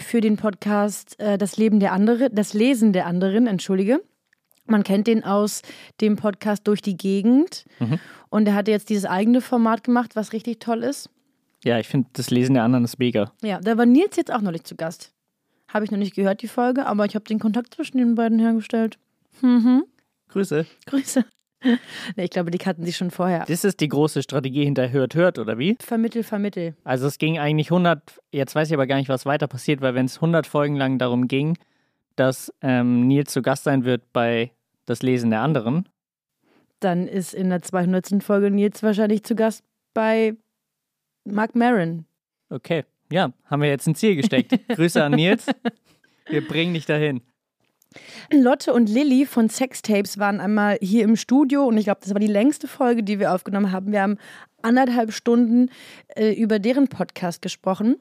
für 0.00 0.20
den 0.20 0.36
Podcast 0.36 1.18
äh, 1.20 1.38
Das 1.38 1.56
Leben 1.56 1.80
der 1.80 1.92
andere, 1.92 2.30
das 2.30 2.54
Lesen 2.54 2.92
der 2.92 3.06
anderen, 3.06 3.46
entschuldige. 3.46 4.00
Man 4.66 4.84
kennt 4.84 5.06
den 5.08 5.24
aus 5.24 5.62
dem 6.00 6.16
Podcast 6.16 6.66
Durch 6.68 6.82
die 6.82 6.96
Gegend. 6.96 7.64
Und 8.30 8.46
er 8.46 8.54
hatte 8.54 8.70
jetzt 8.70 8.88
dieses 8.90 9.04
eigene 9.06 9.40
Format 9.40 9.84
gemacht, 9.84 10.14
was 10.16 10.32
richtig 10.32 10.60
toll 10.60 10.82
ist. 10.82 11.10
Ja, 11.64 11.78
ich 11.78 11.88
finde 11.88 12.08
das 12.14 12.30
Lesen 12.30 12.54
der 12.54 12.64
anderen 12.64 12.84
ist 12.84 12.98
mega. 12.98 13.32
Ja, 13.42 13.60
da 13.60 13.76
war 13.76 13.86
Nils 13.86 14.16
jetzt 14.16 14.32
auch 14.32 14.40
noch 14.40 14.52
nicht 14.52 14.66
zu 14.66 14.74
Gast. 14.76 15.12
Habe 15.68 15.84
ich 15.84 15.90
noch 15.90 15.98
nicht 15.98 16.14
gehört, 16.14 16.42
die 16.42 16.48
Folge, 16.48 16.86
aber 16.86 17.06
ich 17.06 17.14
habe 17.14 17.24
den 17.24 17.38
Kontakt 17.38 17.74
zwischen 17.74 17.98
den 17.98 18.14
beiden 18.14 18.38
hergestellt. 18.38 18.98
Grüße. 20.28 20.66
Grüße. 20.86 21.24
nee, 22.16 22.24
ich 22.24 22.30
glaube, 22.30 22.50
die 22.50 22.58
kannten 22.58 22.84
sich 22.84 22.96
schon 22.96 23.10
vorher. 23.10 23.44
Das 23.46 23.64
ist 23.64 23.80
die 23.80 23.88
große 23.88 24.22
Strategie 24.22 24.64
hinter 24.64 24.90
Hört, 24.90 25.14
Hört, 25.14 25.38
oder 25.38 25.58
wie? 25.58 25.76
Vermittel, 25.80 26.22
vermittel. 26.22 26.74
Also 26.84 27.06
es 27.06 27.18
ging 27.18 27.38
eigentlich 27.38 27.70
100, 27.70 28.20
jetzt 28.32 28.54
weiß 28.54 28.68
ich 28.68 28.74
aber 28.74 28.86
gar 28.86 28.96
nicht, 28.96 29.08
was 29.08 29.26
weiter 29.26 29.46
passiert, 29.48 29.80
weil 29.80 29.94
wenn 29.94 30.06
es 30.06 30.16
100 30.16 30.46
Folgen 30.46 30.76
lang 30.76 30.98
darum 30.98 31.28
ging, 31.28 31.56
dass 32.16 32.52
ähm, 32.60 33.06
Nils 33.06 33.32
zu 33.32 33.42
Gast 33.42 33.64
sein 33.64 33.84
wird 33.84 34.12
bei 34.12 34.50
das 34.86 35.02
Lesen 35.02 35.30
der 35.30 35.40
anderen, 35.40 35.88
Dann 36.80 37.06
ist 37.06 37.32
in 37.34 37.50
der 37.50 37.62
200. 37.62 38.22
Folge 38.22 38.50
Nils 38.50 38.82
wahrscheinlich 38.82 39.22
zu 39.22 39.34
Gast 39.36 39.64
bei 39.94 40.34
Mark 41.24 41.54
Maron. 41.54 42.04
okay, 42.50 42.84
ja, 43.10 43.32
haben 43.44 43.62
wir 43.62 43.68
jetzt 43.68 43.86
ein 43.86 43.94
Ziel 43.94 44.16
gesteckt. 44.16 44.58
Grüße 44.68 45.02
an 45.04 45.12
Nils. 45.12 45.46
Wir 46.28 46.46
bringen 46.46 46.72
dich 46.74 46.86
dahin. 46.86 47.20
Lotte 48.32 48.72
und 48.72 48.88
Lilly 48.88 49.26
von 49.26 49.48
Sextapes 49.48 50.18
waren 50.18 50.40
einmal 50.40 50.78
hier 50.80 51.04
im 51.04 51.16
Studio 51.16 51.64
und 51.66 51.76
ich 51.76 51.84
glaube, 51.84 52.00
das 52.02 52.12
war 52.12 52.20
die 52.20 52.26
längste 52.26 52.68
Folge, 52.68 53.02
die 53.02 53.18
wir 53.18 53.32
aufgenommen 53.34 53.72
haben. 53.72 53.92
Wir 53.92 54.02
haben 54.02 54.18
anderthalb 54.62 55.12
Stunden 55.12 55.70
äh, 56.14 56.32
über 56.32 56.58
deren 56.58 56.88
Podcast 56.88 57.42
gesprochen. 57.42 57.96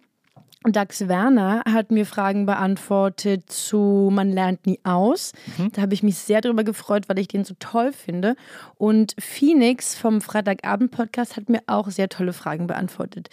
Dax 0.64 1.08
Werner 1.08 1.64
hat 1.66 1.90
mir 1.90 2.06
Fragen 2.06 2.46
beantwortet 2.46 3.52
zu 3.52 4.10
Man 4.12 4.32
lernt 4.32 4.68
nie 4.68 4.80
aus. 4.84 5.34
Da 5.74 5.82
habe 5.82 5.96
ich 5.96 6.04
mich 6.04 6.18
sehr 6.20 6.40
darüber 6.40 6.64
gefreut, 6.64 7.10
weil 7.10 7.18
ich 7.18 7.28
den 7.28 7.44
so 7.44 7.56
toll 7.58 7.92
finde. 7.92 8.36
Und 8.78 9.16
Phoenix 9.18 9.96
vom 9.96 10.22
Freitagabend-Podcast 10.22 11.36
hat 11.36 11.50
mir 11.50 11.62
auch 11.66 11.90
sehr 11.90 12.10
tolle 12.10 12.32
Fragen 12.32 12.68
beantwortet. 12.68 13.30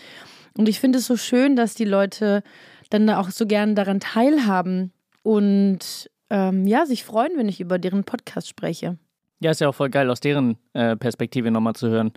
Und 0.57 0.71
ich 0.71 0.81
finde 0.81 0.99
es 0.99 1.07
so 1.07 1.19
schön, 1.19 1.55
dass 1.55 1.75
die 1.75 1.85
Leute 1.85 2.43
dann 2.89 3.07
da 3.07 3.21
auch 3.21 3.29
so 3.29 3.47
gern 3.47 3.75
daran 3.75 4.01
teilhaben 4.01 4.93
und 5.23 6.11
ähm, 6.31 6.67
ja, 6.67 6.87
sich 6.87 7.05
freuen, 7.05 7.33
wenn 7.37 7.49
ich 7.49 7.61
über 7.61 7.79
deren 7.79 8.05
Podcast 8.05 8.49
spreche. 8.49 8.99
Ja, 9.41 9.51
ist 9.51 9.61
ja 9.61 9.69
auch 9.69 9.75
voll 9.75 9.91
geil, 9.91 10.11
aus 10.11 10.21
deren 10.21 10.57
äh, 10.73 10.97
Perspektive 10.97 11.51
nochmal 11.51 11.75
zu 11.75 11.89
hören, 11.89 12.13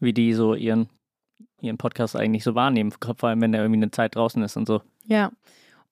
wie 0.00 0.12
die 0.12 0.32
so 0.32 0.54
ihren, 0.54 0.88
ihren 1.60 1.76
Podcast 1.78 2.16
eigentlich 2.16 2.42
so 2.44 2.54
wahrnehmen, 2.54 2.92
vor 2.92 3.28
allem 3.28 3.40
wenn 3.42 3.52
der 3.52 3.62
irgendwie 3.62 3.82
eine 3.82 3.90
Zeit 3.90 4.14
draußen 4.16 4.42
ist 4.42 4.56
und 4.56 4.66
so. 4.66 4.80
Ja. 5.06 5.30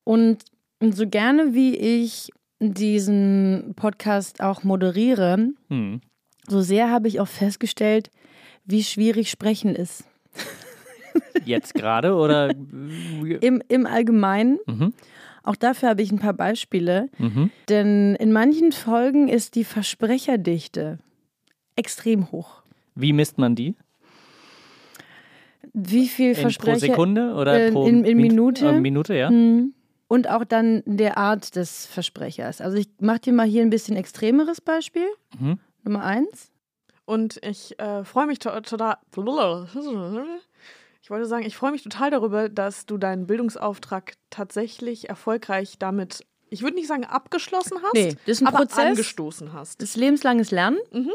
Und 0.05 0.45
so 0.81 1.07
gerne 1.07 1.55
wie 1.55 1.77
ich 1.77 2.31
diesen 2.59 3.75
Podcast 3.77 4.41
auch 4.43 4.63
moderiere, 4.65 5.51
Hm. 5.69 6.01
so 6.49 6.61
sehr 6.63 6.91
habe 6.91 7.09
ich 7.09 7.21
auch 7.21 7.29
festgestellt, 7.29 8.11
wie 8.65 8.83
schwierig 8.83 9.31
Sprechen 9.31 9.75
ist. 9.75 10.05
Jetzt 11.45 11.75
gerade 11.75 12.15
oder? 12.15 12.51
Im, 13.41 13.63
Im 13.69 13.87
Allgemeinen. 13.87 14.59
Mhm. 14.67 14.95
Auch 15.43 15.57
dafür 15.57 15.89
habe 15.91 16.03
ich 16.03 16.13
ein 16.13 16.19
paar 16.19 16.35
Beispiele. 16.35 17.09
Mhm. 17.19 17.51
Denn 17.69 18.15
in 18.17 18.33
manchen 18.33 18.73
Folgen 18.73 19.29
ist 19.29 19.55
die 19.55 19.65
Versprecherdichte 19.65 20.99
extrem 21.77 22.31
hoch. 22.31 22.63
Wie 22.95 23.13
misst 23.13 23.39
man 23.39 23.55
die? 23.55 23.75
Wie 25.73 26.09
viel 26.09 26.33
In, 26.37 26.49
pro. 26.55 26.75
Sekunde 26.75 27.35
oder 27.35 27.67
äh, 27.69 27.73
pro 27.73 27.87
in- 27.87 28.05
in 28.05 28.17
Min- 28.17 28.29
Minute? 28.29 28.69
äh, 28.69 28.81
Minute, 28.81 29.15
ja. 29.15 29.29
Hm. 29.31 29.75
Und 30.09 30.29
auch 30.29 30.45
dann 30.45 30.83
der 30.85 31.17
Art 31.17 31.57
des 31.57 31.87
Versprechers. 31.87 32.61
Also 32.61 32.77
ich 32.77 32.89
mache 33.01 33.21
dir 33.21 33.33
mal 33.33 33.47
hier 33.47 33.63
ein 33.63 33.71
bisschen 33.71 33.97
extremeres 33.97 34.61
Beispiel. 34.61 35.07
Mhm. 35.41 35.59
Nummer 35.85 36.05
eins. 36.05 36.51
Und 37.07 37.41
ich 37.45 37.79
äh, 37.81 38.05
freue 38.05 38.27
mich 38.27 38.39
to 38.39 38.51
total. 38.61 38.97
Ich 41.03 41.11
wollte 41.11 41.27
sagen, 41.27 41.45
ich 41.45 41.57
freue 41.57 41.73
mich 41.73 41.83
total 41.83 42.11
darüber, 42.11 42.49
dass 42.49 42.87
du 42.87 42.97
deinen 42.97 43.27
Bildungsauftrag 43.27 44.15
tatsächlich 44.31 45.09
erfolgreich 45.09 45.75
damit, 45.79 46.25
ich 46.49 46.63
würde 46.63 46.77
nicht 46.77 46.87
sagen 46.87 47.05
abgeschlossen 47.05 47.79
hast, 47.83 47.95
Nee, 47.95 48.11
das 48.27 48.37
ist 48.37 48.43
ein 48.43 48.47
aber 48.47 48.59
Prozess. 48.59 48.79
angestoßen 48.79 49.53
hast. 49.53 49.83
Das 49.83 49.97
lebenslanges 49.97 50.53
Lernen. 50.53 50.79
Mhm. 50.93 51.11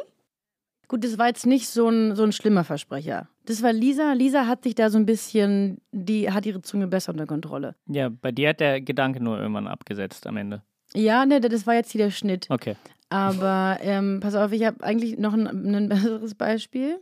Gut, 0.89 1.03
das 1.03 1.17
war 1.17 1.27
jetzt 1.27 1.45
nicht 1.45 1.69
so 1.69 1.89
ein, 1.89 2.15
so 2.15 2.23
ein 2.23 2.31
schlimmer 2.33 2.63
Versprecher. 2.65 3.29
Das 3.45 3.61
war 3.63 3.71
Lisa. 3.73 4.11
Lisa 4.13 4.45
hat 4.45 4.63
sich 4.63 4.75
da 4.75 4.89
so 4.89 4.97
ein 4.97 5.05
bisschen, 5.05 5.79
die 5.91 6.31
hat 6.31 6.45
ihre 6.45 6.61
Zunge 6.61 6.87
besser 6.87 7.11
unter 7.13 7.25
Kontrolle. 7.25 7.75
Ja, 7.87 8.09
bei 8.09 8.31
dir 8.31 8.49
hat 8.49 8.59
der 8.59 8.81
Gedanke 8.81 9.21
nur 9.21 9.37
irgendwann 9.39 9.67
abgesetzt 9.67 10.27
am 10.27 10.35
Ende. 10.37 10.63
Ja, 10.93 11.25
ne, 11.25 11.39
das 11.41 11.65
war 11.67 11.75
jetzt 11.75 11.91
hier 11.91 12.03
der 12.05 12.11
Schnitt. 12.11 12.47
Okay. 12.49 12.75
Aber 13.09 13.77
ähm, 13.81 14.19
pass 14.21 14.35
auf, 14.35 14.51
ich 14.51 14.65
habe 14.65 14.83
eigentlich 14.83 15.17
noch 15.17 15.33
ein, 15.33 15.47
ein 15.47 15.87
besseres 15.89 16.35
Beispiel, 16.35 16.99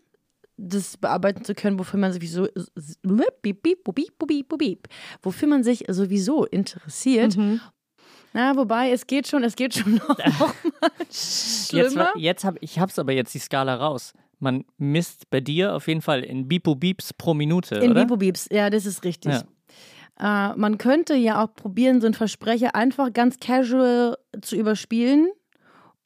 das 0.58 0.98
bearbeiten 0.98 1.44
zu 1.44 1.54
können, 1.54 1.78
wofür 1.80 2.00
man 2.00 2.14
sowieso 2.14 2.48
wofür 5.22 5.48
man 5.48 5.64
sich 5.64 5.86
sowieso 5.90 6.46
interessiert. 6.46 7.38
Mhm. 7.38 7.60
Na, 8.34 8.56
wobei 8.58 8.92
es 8.92 9.08
geht 9.08 9.28
schon, 9.28 9.44
es 9.44 9.56
geht 9.56 9.74
schon 9.76 9.96
noch, 10.08 10.10
noch 10.10 10.18
mal 10.82 10.92
Jetzt, 11.08 11.68
schlimmer. 11.70 11.96
wa- 11.96 12.14
jetzt 12.18 12.44
hab, 12.44 12.56
ich 12.62 12.80
hab's 12.80 13.00
aber 13.00 13.14
jetzt 13.14 13.34
die 13.34 13.40
Skala 13.40 13.76
raus. 13.76 14.14
Man 14.40 14.66
misst 14.78 15.30
bei 15.30 15.40
dir 15.40 15.74
auf 15.74 15.88
jeden 15.88 16.02
Fall 16.02 16.22
in 16.24 16.48
Bipo 16.48 16.76
Beeps 16.76 17.14
pro 17.14 17.34
Minute, 17.34 17.76
In 17.76 17.92
oder? 17.92 18.02
Bipo 18.02 18.18
Beeps, 18.18 18.48
ja, 18.52 18.70
das 18.70 18.86
ist 18.86 19.04
richtig. 19.06 19.34
Äh, 20.20 20.54
man 20.56 20.78
könnte 20.78 21.16
ja 21.16 21.44
auch 21.44 21.54
probieren, 21.56 22.02
so 22.02 22.08
einen 22.08 22.14
Versprecher 22.14 22.76
einfach 22.76 23.12
ganz 23.14 23.40
casual 23.40 24.18
zu 24.42 24.56
überspielen 24.58 25.28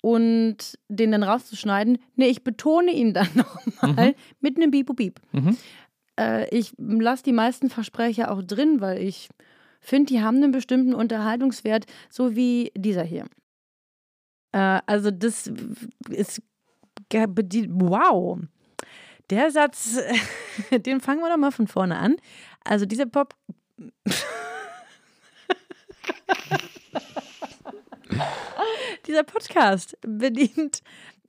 und 0.02 0.78
den 0.88 1.12
dann 1.12 1.24
rauszuschneiden. 1.24 1.98
Nee, 2.16 2.28
ich 2.28 2.44
betone 2.44 2.92
ihn 2.92 3.14
dann 3.14 3.30
nochmal 3.36 4.16
mit 4.40 4.58
einem 4.58 4.72
Bipo 4.72 4.94
Beep. 4.94 5.20
Mhm. 5.32 5.58
Äh, 6.20 6.56
ich 6.56 6.74
lasse 6.78 7.24
die 7.24 7.34
meisten 7.34 7.70
Versprecher 7.70 8.32
auch 8.32 8.42
drin, 8.42 8.82
weil 8.82 9.02
ich 9.02 9.30
finde, 9.82 10.14
die 10.14 10.22
haben 10.22 10.38
einen 10.38 10.52
bestimmten 10.52 10.94
Unterhaltungswert, 10.94 11.86
so 12.10 12.36
wie 12.36 12.72
dieser 12.76 13.04
hier. 13.04 13.26
Äh, 14.52 14.82
also 14.86 15.12
das 15.12 15.52
ist 16.10 16.42
wow. 17.12 18.40
Der 19.30 19.52
Satz, 19.52 20.00
den 20.72 21.02
fangen 21.02 21.22
wir 21.22 21.30
doch 21.30 21.38
mal 21.38 21.52
von 21.52 21.68
vorne 21.68 21.98
an. 21.98 22.16
Also 22.64 22.86
dieser 22.86 23.06
Pop. 23.06 23.36
dieser 29.08 29.24
Podcast 29.24 29.98
bedient 30.02 30.82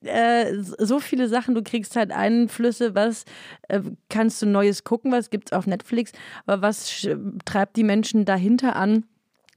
äh, 0.03 0.55
so 0.62 0.99
viele 0.99 1.29
Sachen. 1.29 1.55
Du 1.55 1.62
kriegst 1.62 1.97
halt 1.97 2.11
Einflüsse, 2.11 2.95
was 2.95 3.25
äh, 3.69 3.81
kannst 4.09 4.41
du 4.43 4.47
Neues 4.47 4.85
gucken, 4.85 5.12
was 5.12 5.31
gibt's 5.31 5.53
auf 5.53 5.67
Netflix, 5.67 6.12
aber 6.47 6.62
was 6.62 7.07
treibt 7.45 7.77
die 7.77 7.85
Menschen 7.85 8.25
dahinter 8.25 8.77
an? 8.77 9.05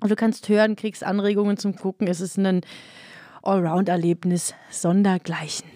Und 0.02 0.12
du 0.12 0.16
kannst 0.16 0.50
hören, 0.50 0.76
kriegst 0.76 1.04
Anregungen 1.04 1.56
zum 1.56 1.78
Gucken. 1.78 2.08
Es 2.08 2.20
ist 2.20 2.38
ein 2.38 2.62
Allround-Erlebnis 3.42 4.54
sondergleichen. 4.70 5.70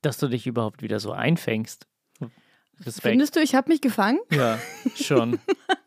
Dass 0.00 0.18
du 0.18 0.28
dich 0.28 0.46
überhaupt 0.46 0.82
wieder 0.82 1.00
so 1.00 1.10
einfängst. 1.10 1.88
Respekt. 2.78 3.02
Findest 3.02 3.36
du, 3.36 3.40
ich 3.40 3.54
habe 3.54 3.70
mich 3.70 3.80
gefangen? 3.80 4.18
Ja, 4.30 4.58
schon. 4.94 5.40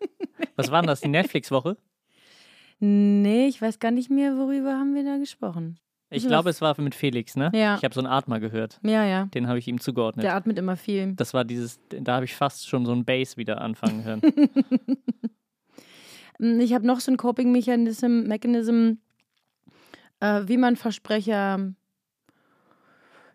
Was 0.55 0.72
war 0.72 0.81
denn 0.81 0.88
das, 0.88 1.01
die 1.01 1.07
Netflix-Woche? 1.10 1.77
Nee, 2.79 3.48
ich 3.48 3.62
weiß 3.62 3.79
gar 3.79 3.91
nicht 3.91 4.10
mehr, 4.10 4.38
worüber 4.38 4.74
haben 4.74 4.94
wir 4.96 5.03
da 5.03 5.17
gesprochen. 5.17 5.79
Ich 6.10 6.27
glaube, 6.27 6.50
es 6.50 6.62
war 6.62 6.79
mit 6.79 6.96
Felix, 6.96 7.36
ne? 7.36 7.51
Ja. 7.53 7.75
Ich 7.77 7.84
habe 7.84 7.94
so 7.94 8.00
einen 8.00 8.08
Atmer 8.08 8.39
gehört. 8.39 8.79
Ja, 8.84 9.03
ja. 9.05 9.25
Den 9.25 9.48
habe 9.48 9.60
ich 9.60 9.67
ihm 9.67 9.79
zugeordnet. 9.82 10.24
Der 10.24 10.36
atmet 10.36 10.58
immer 10.58 10.77
viel. 10.77 11.13
Das 11.13 11.34
war 11.34 11.44
dieses, 11.44 11.79
da 11.89 12.15
habe 12.15 12.25
ich 12.25 12.36
fast 12.36 12.70
schon 12.70 12.86
so 12.86 12.91
ein 12.94 13.05
Bass 13.05 13.38
wieder 13.38 13.62
anfangen 13.62 14.03
hören. 14.03 14.22
Mm, 16.39 16.60
Ich 16.60 16.74
habe 16.74 16.86
noch 16.86 17.00
so 17.00 17.12
ein 17.12 17.17
Coping-Mechanism, 17.17 18.27
Mechanism, 18.27 18.94
äh, 20.20 20.41
wie 20.46 20.58
man 20.58 20.75
Versprecher 20.75 21.74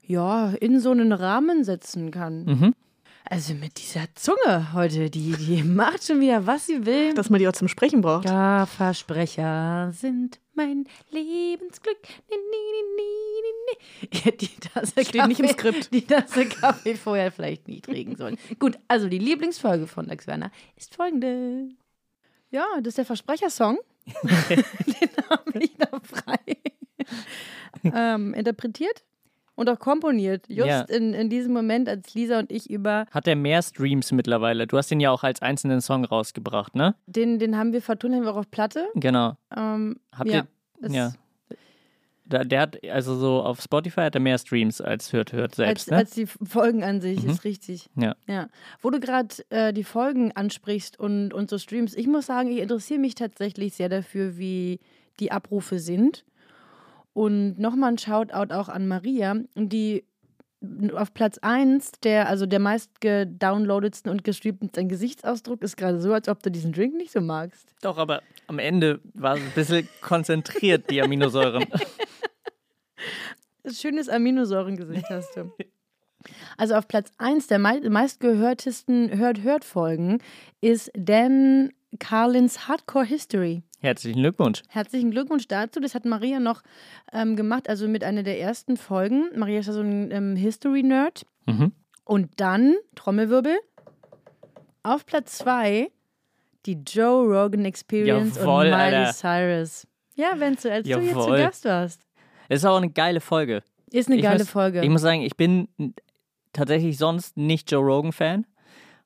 ja, 0.07 0.51
in 0.61 0.81
so 0.81 0.91
einen 0.91 1.13
Rahmen 1.13 1.65
setzen 1.65 2.11
kann. 2.11 2.45
mhm. 2.45 2.75
Also 3.25 3.55
mit 3.55 3.79
dieser 3.79 4.07
Zunge 4.15 4.73
heute, 4.73 5.09
die, 5.11 5.33
die 5.33 5.63
macht 5.65 6.05
schon 6.05 6.21
wieder, 6.21 6.47
was 6.47 6.67
sie 6.67 6.85
will. 6.87 7.15
Dass 7.15 7.31
man 7.31 7.39
die 7.39 7.47
auch 7.49 7.53
zum 7.53 7.69
Sprechen 7.69 8.01
braucht. 8.01 8.25
Ja, 8.25 8.67
Versprecher 8.67 9.93
sind 9.93 10.41
mein 10.55 10.87
Lebensglück. 11.11 11.99
Ni, 12.29 12.37
ni, 12.37 12.83
ni, 12.97 14.09
ni. 14.11 14.19
Ja, 14.25 14.31
die 14.33 14.49
Tasse 14.49 15.05
Steht 15.05 15.27
nicht 15.29 15.41
im 15.41 15.47
Kaffee- 15.47 15.73
Skript. 15.73 15.95
Die 15.95 16.05
Tasse 16.05 16.47
Kaffee 16.47 16.97
vorher 16.97 17.31
vielleicht 17.31 17.69
nie 17.69 17.81
trinken 17.81 18.17
sollen. 18.17 18.37
Gut, 18.59 18.79
also 18.89 19.09
die 19.09 19.19
Lieblingsfolge 19.19 19.87
von 19.87 20.07
Lex 20.07 20.27
Werner 20.27 20.51
ist 20.77 20.95
folgende. 20.95 21.69
Ja, 22.51 22.67
das 22.79 22.89
ist 22.89 22.99
der 22.99 23.05
Versprechersong. 23.07 23.79
Den 24.49 25.11
habe 25.29 25.59
ich 25.61 25.77
da 25.77 26.01
frei 26.03 26.57
ähm, 27.85 28.35
interpretiert 28.35 29.05
und 29.61 29.69
auch 29.69 29.79
komponiert. 29.79 30.47
Just 30.49 30.67
Ja. 30.69 30.81
in, 30.83 31.13
in 31.15 31.29
diesem 31.29 31.53
Moment, 31.53 31.89
als 31.89 32.15
Lisa 32.15 32.39
und 32.39 32.51
ich 32.51 32.71
über 32.71 33.07
Hat 33.11 33.29
er 33.29 33.37
mehr 33.37 33.63
Streams 33.63 34.11
mittlerweile? 34.13 34.67
Du 34.67 34.77
hast 34.79 34.91
ihn 34.91 35.01
ja 35.01 35.11
auch 35.11 35.23
als 35.23 35.43
einzelnen 35.43 35.81
Song 35.83 36.05
rausgebracht, 36.05 36.75
ne? 36.75 36.95
den, 37.07 37.39
den 37.39 37.57
haben 37.57 37.73
wir 37.73 37.83
vertont, 37.83 38.15
haben 38.15 38.23
wir 38.25 38.33
auch 38.33 38.37
auf 38.39 38.51
Platte. 38.51 38.87
Genau. 38.95 39.37
Ähm, 39.57 40.01
Habt 40.17 40.31
ja, 40.31 40.45
ihr. 40.83 40.91
Ja. 40.91 41.13
Da, 42.25 42.45
der 42.45 42.61
hat, 42.61 42.79
also 42.89 43.17
so 43.17 43.43
auf 43.43 43.61
Spotify 43.61 44.03
hat 44.03 44.15
er 44.15 44.21
mehr 44.21 44.39
Streams 44.39 44.81
als 44.81 45.13
Hört 45.13 45.33
Hört 45.33 45.57
selbst, 45.57 45.91
als, 45.91 45.91
ne? 45.91 45.97
als 45.97 46.11
die 46.13 46.27
Folgen 46.47 46.85
an 46.85 47.01
sich, 47.01 47.25
Mhm. 47.25 47.31
ist 47.31 47.43
richtig. 47.45 47.91
Ja. 47.97 48.15
ja. 48.29 48.47
Wo 48.81 48.91
du 48.91 49.01
gerade 49.01 49.35
äh, 49.51 49.73
die 49.73 49.83
Folgen 49.83 50.31
ansprichst 50.33 50.99
und, 50.99 51.35
und 51.35 51.51
so 51.51 51.59
Streams, 51.59 51.95
ich 51.97 52.07
muss 52.07 52.27
sagen, 52.27 52.51
ich 52.53 52.59
interessiere 52.59 53.01
mich 53.01 53.17
tatsächlich 53.17 53.75
sehr 53.75 53.89
dafür, 53.89 54.39
wie 54.39 54.79
die 55.19 55.33
Abrufe 55.33 55.81
sind. 55.81 56.25
Und 57.13 57.59
nochmal 57.59 57.93
ein 57.93 57.99
Shoutout 57.99 58.55
auch 58.55 58.69
an 58.69 58.89
Maria, 58.89 59.37
die 59.55 60.05
auf 60.95 61.15
Platz 61.15 61.39
1 61.39 61.93
der, 62.03 62.29
also 62.29 62.45
der 62.47 62.59
meist 62.59 63.01
gedownloadetsten 63.01 64.11
und 64.11 64.25
gestreamten 64.25 64.89
Gesichtsausdruck 64.89 65.63
ist 65.63 65.77
gerade 65.77 66.01
so, 66.01 66.13
als 66.13 66.29
ob 66.29 66.43
du 66.43 66.51
diesen 66.51 66.73
Drink 66.73 66.95
nicht 66.97 67.13
so 67.13 67.21
magst. 67.21 67.75
Doch, 67.81 67.97
aber 67.97 68.23
am 68.47 68.59
Ende 68.59 69.01
war 69.15 69.37
es 69.37 69.41
ein 69.41 69.53
bisschen 69.55 69.89
konzentriert, 70.03 70.91
die 70.91 71.03
Aminosäuren. 71.03 71.65
Schönes 73.73 74.09
Aminosäurengesicht 74.09 75.09
hast 75.09 75.37
du. 75.37 75.53
Also 76.59 76.75
auf 76.75 76.87
Platz 76.89 77.11
1 77.17 77.47
der 77.47 77.59
mei 77.59 77.81
meistgehörtesten 77.81 79.17
Hört-Hört-Folgen 79.17 80.19
ist 80.61 80.91
Dan 80.95 81.73
Carlins 81.99 82.69
Hardcore 82.69 83.07
History. 83.07 83.63
Herzlichen 83.81 84.21
Glückwunsch. 84.21 84.63
Herzlichen 84.69 85.11
Glückwunsch 85.11 85.49
dazu. 85.49 85.81
Das 85.81 85.95
hat 85.95 86.05
Maria 86.05 86.39
noch 86.39 86.63
ähm, 87.13 87.35
gemacht, 87.37 87.69
also 87.69 87.89
mit 87.89 88.05
einer 88.05 88.23
der 88.23 88.39
ersten 88.41 88.77
Folgen. 88.77 89.31
Maria 89.35 89.61
ist 89.61 89.67
ja 89.67 89.73
so 89.73 89.81
ein 89.81 90.11
ähm, 90.11 90.37
History-Nerd. 90.37 91.25
Mhm. 91.47 91.73
Und 92.05 92.31
dann, 92.41 92.75
Trommelwirbel, 92.95 93.59
auf 94.83 95.07
Platz 95.07 95.39
2 95.39 95.91
die 96.67 96.79
Joe 96.87 97.25
Rogan 97.25 97.65
Experience 97.65 98.37
Jawohl, 98.37 98.65
und 98.67 98.71
Miley 98.71 98.95
Alter. 98.97 99.13
Cyrus. 99.13 99.87
Ja, 100.15 100.39
Wenzel, 100.39 100.73
als 100.73 100.87
du 100.87 101.01
hier 101.01 101.13
zu 101.15 101.21
Jawohl. 101.21 101.39
Gast 101.39 101.65
warst. 101.65 102.03
Es 102.49 102.59
ist 102.61 102.65
auch 102.67 102.77
eine 102.77 102.91
geile 102.91 103.21
Folge. 103.21 103.63
Ist 103.91 104.09
eine 104.09 104.17
Ich 104.17 104.23
geile 104.23 104.41
muss, 104.41 104.51
Folge. 104.51 104.83
Ich 104.83 104.91
muss 104.91 105.01
sagen, 105.01 105.23
ich 105.23 105.37
bin 105.37 105.69
tatsächlich 106.53 106.99
sonst 106.99 107.37
nicht 107.37 107.71
Joe 107.71 107.83
Rogan-Fan, 107.83 108.47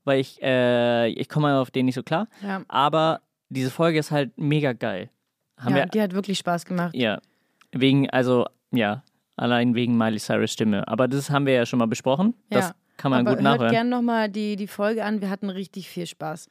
weil 0.05 0.19
ich, 0.21 0.43
äh, 0.43 1.09
ich 1.11 1.29
komme 1.29 1.59
auf 1.59 1.71
den 1.71 1.87
nicht 1.87 1.95
so 1.95 2.03
klar. 2.03 2.27
ja, 2.43 2.63
Aber 2.69 3.21
diese 3.49 3.71
Folge 3.71 3.99
ist 3.99 4.11
halt 4.11 4.37
mega 4.39 4.73
geil. 4.73 5.11
Haben 5.59 5.71
ja 5.77 5.85
wir, 5.85 5.87
die 5.87 6.01
hat 6.03 6.13
wirklich 6.13 6.39
Spaß 6.39 6.65
gemacht. 6.65 6.95
ja, 6.95 7.21
wegen, 7.73 8.09
also, 8.11 8.47
ja, 8.73 9.03
allein 9.37 9.75
wegen 9.75 9.97
Miley 9.97 10.19
Cyrus 10.19 10.53
Stimme. 10.53 10.87
Aber 10.89 11.09
das 11.09 11.31
haben 11.31 11.47
wir 11.47 11.55
ja 11.55 11.67
schon 11.67 11.79
mal 11.79 11.87
besprochen. 11.87 12.35
Das 12.51 12.69
Ja, 12.69 12.75
kann 12.97 13.11
man 13.11 13.21
Aber 13.27 13.37
gut 13.37 13.45
hört 13.45 13.55
nachhören. 13.59 13.73
gerne 13.73 13.91
nochmal 13.91 14.29
die, 14.29 14.57
die 14.57 14.67
Folge 14.69 15.05
an. 15.05 15.21
Wir 15.21 15.31
hatten 15.31 15.51
richtig 15.51 15.89
viel 15.89 16.07
Spaß. 16.07 16.49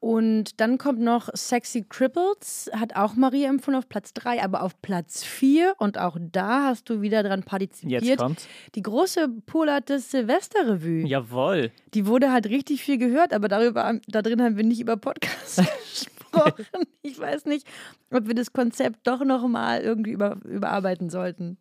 Und 0.00 0.62
dann 0.62 0.78
kommt 0.78 0.98
noch 1.00 1.28
Sexy 1.34 1.84
Cripples, 1.86 2.70
hat 2.72 2.96
auch 2.96 3.16
Maria 3.16 3.50
empfohlen 3.50 3.76
auf 3.76 3.86
Platz 3.86 4.14
3, 4.14 4.42
aber 4.42 4.62
auf 4.62 4.80
Platz 4.80 5.22
4 5.24 5.74
und 5.76 5.98
auch 5.98 6.16
da 6.18 6.68
hast 6.68 6.88
du 6.88 7.02
wieder 7.02 7.22
dran 7.22 7.40
Jetzt 7.40 7.48
partizipiert. 7.48 8.18
kommt's. 8.18 8.48
Die 8.74 8.80
große 8.80 9.28
Polates 9.44 10.10
Silvesterrevue. 10.10 11.06
Jawohl. 11.06 11.70
Die 11.92 12.06
wurde 12.06 12.32
halt 12.32 12.46
richtig 12.48 12.82
viel 12.82 12.96
gehört, 12.96 13.34
aber 13.34 13.48
darüber, 13.48 14.00
da 14.08 14.22
drin 14.22 14.40
haben 14.40 14.56
wir 14.56 14.64
nicht 14.64 14.80
über 14.80 14.96
Podcasts 14.96 15.56
gesprochen. 16.32 16.64
Ich 17.02 17.18
weiß 17.18 17.44
nicht, 17.44 17.66
ob 18.10 18.26
wir 18.26 18.34
das 18.34 18.54
Konzept 18.54 19.06
doch 19.06 19.22
nochmal 19.22 19.82
irgendwie 19.82 20.12
über, 20.12 20.38
überarbeiten 20.44 21.10
sollten. 21.10 21.58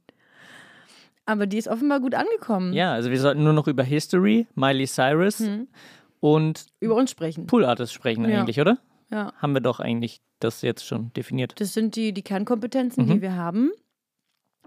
Aber 1.25 1.45
die 1.45 1.57
ist 1.57 1.67
offenbar 1.67 1.99
gut 1.99 2.15
angekommen. 2.15 2.71
Ja, 2.71 2.93
also 2.93 3.11
wir 3.11 3.19
sollten 3.19 3.43
nur 3.43 3.53
noch 3.53 3.67
über 3.67 3.83
History, 3.83 4.47
Miley 4.55 4.87
Cyrus 4.87 5.39
Hm. 5.39 5.67
Und 6.19 6.65
Über 6.79 6.95
uns 6.95 7.11
sprechen. 7.11 7.47
Pool 7.47 7.65
Artists 7.65 7.93
sprechen 7.93 8.27
Ja. 8.29 8.39
eigentlich, 8.41 8.59
oder? 8.59 8.77
Ja. 9.11 9.33
Haben 9.37 9.53
wir 9.53 9.61
doch 9.61 9.79
eigentlich 9.79 10.21
das 10.39 10.61
jetzt 10.61 10.85
schon 10.85 11.11
definiert. 11.13 11.59
Das 11.59 11.73
sind 11.73 11.95
die, 11.95 12.13
die 12.13 12.21
Kernkompetenzen, 12.21 13.05
Mhm. 13.05 13.11
die 13.13 13.21
wir 13.21 13.35
haben. 13.35 13.71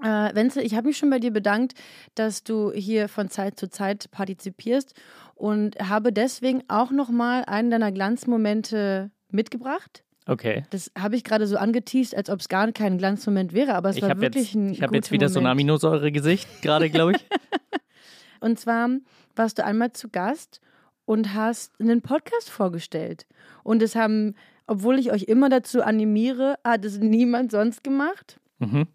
Äh, 0.03 0.35
Wenzel, 0.35 0.65
ich 0.65 0.75
habe 0.75 0.89
mich 0.89 0.99
schon 0.99 1.11
bei 1.11 1.21
dir 1.21 1.31
bedankt, 1.31 1.75
dass 2.17 2.43
du 2.43 2.73
hier 2.73 3.09
von 3.09 3.29
Zeit 3.31 3.59
zu 3.59 3.71
Zeit 3.71 4.11
partizipierst 4.11 4.95
und 5.37 5.79
habe 5.79 6.13
deswegen 6.13 6.65
auch 6.69 6.91
nochmal 6.91 7.45
einen 7.47 7.71
deiner 7.71 7.93
Glanzmomente 7.93 9.11
mitgebracht. 9.31 10.03
Okay. 10.27 10.65
Das 10.71 10.91
habe 10.99 11.15
ich 11.17 11.25
gerade 11.25 11.47
so 11.47 11.57
angeteased, 11.57 12.17
als 12.17 12.31
ob 12.31 12.41
es 12.41 12.49
gar 12.49 12.71
kein 12.73 12.99
Glanzmoment 12.99 13.53
wäre, 13.53 13.75
aber 13.75 13.91
es 13.91 13.97
Ich 13.97 14.03
war 14.03 14.11
habe 14.11 14.21
wirklich 14.23 14.47
jetzt, 14.47 14.55
ein 14.57 14.73
ich 14.73 14.83
hab 14.83 14.93
jetzt 14.93 15.11
wieder 15.13 15.29
so 15.29 15.39
ein 15.39 15.45
Moment. 15.45 15.61
Aminosäure-Gesicht, 15.61 16.63
gerade, 16.63 16.91
glaube 16.91 17.13
ich. 17.13 17.25
Und 18.41 18.59
zwar 18.59 18.89
warst 19.37 19.59
du 19.59 19.65
einmal 19.65 19.93
zu 19.93 20.09
Gast 20.09 20.61
und 21.05 21.35
hast 21.35 21.73
einen 21.81 22.03
Podcast 22.03 22.51
vorgestellt. 22.51 23.27
Und 23.65 23.83
es 23.83 23.95
haben, 23.97 24.35
obwohl 24.67 24.99
ich 24.99 25.13
euch 25.13 25.25
immer 25.25 25.49
dazu 25.49 25.83
animiere, 25.83 26.57
hat 26.65 26.85
es 26.85 26.99
niemand 26.99 27.51
sonst 27.53 27.83
gemacht. 27.85 28.39
mhm. 28.59 28.87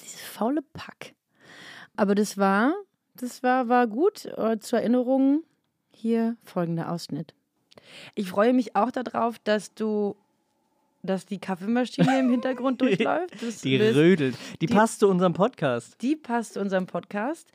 Dieses 0.00 0.20
faule 0.22 0.60
Pack. 0.72 1.14
Aber 1.96 2.14
das 2.16 2.36
war, 2.36 2.74
das 3.14 3.42
war, 3.44 3.68
war 3.68 3.86
gut. 3.86 4.24
Äh, 4.24 4.58
Zur 4.58 4.80
Erinnerung 4.80 5.44
hier 5.92 6.36
folgender 6.42 6.90
Ausschnitt. 6.90 7.32
Ich 8.16 8.28
freue 8.30 8.52
mich 8.52 8.74
auch 8.74 8.90
darauf, 8.90 9.38
dass 9.38 9.72
du, 9.74 10.16
dass 11.02 11.26
die 11.26 11.38
Kaffeemaschine 11.38 12.18
im 12.18 12.30
Hintergrund 12.30 12.80
durchläuft. 12.82 13.40
Das 13.40 13.60
Die 13.60 13.76
ist- 13.76 13.94
rödelt. 13.94 14.36
Die, 14.60 14.66
die- 14.66 14.74
passt 14.74 14.98
zu 14.98 15.08
unserem 15.08 15.32
Podcast. 15.34 15.96
die 16.02 16.16
passt 16.16 16.54
zu 16.54 16.60
unserem 16.60 16.86
Podcast. 16.86 17.48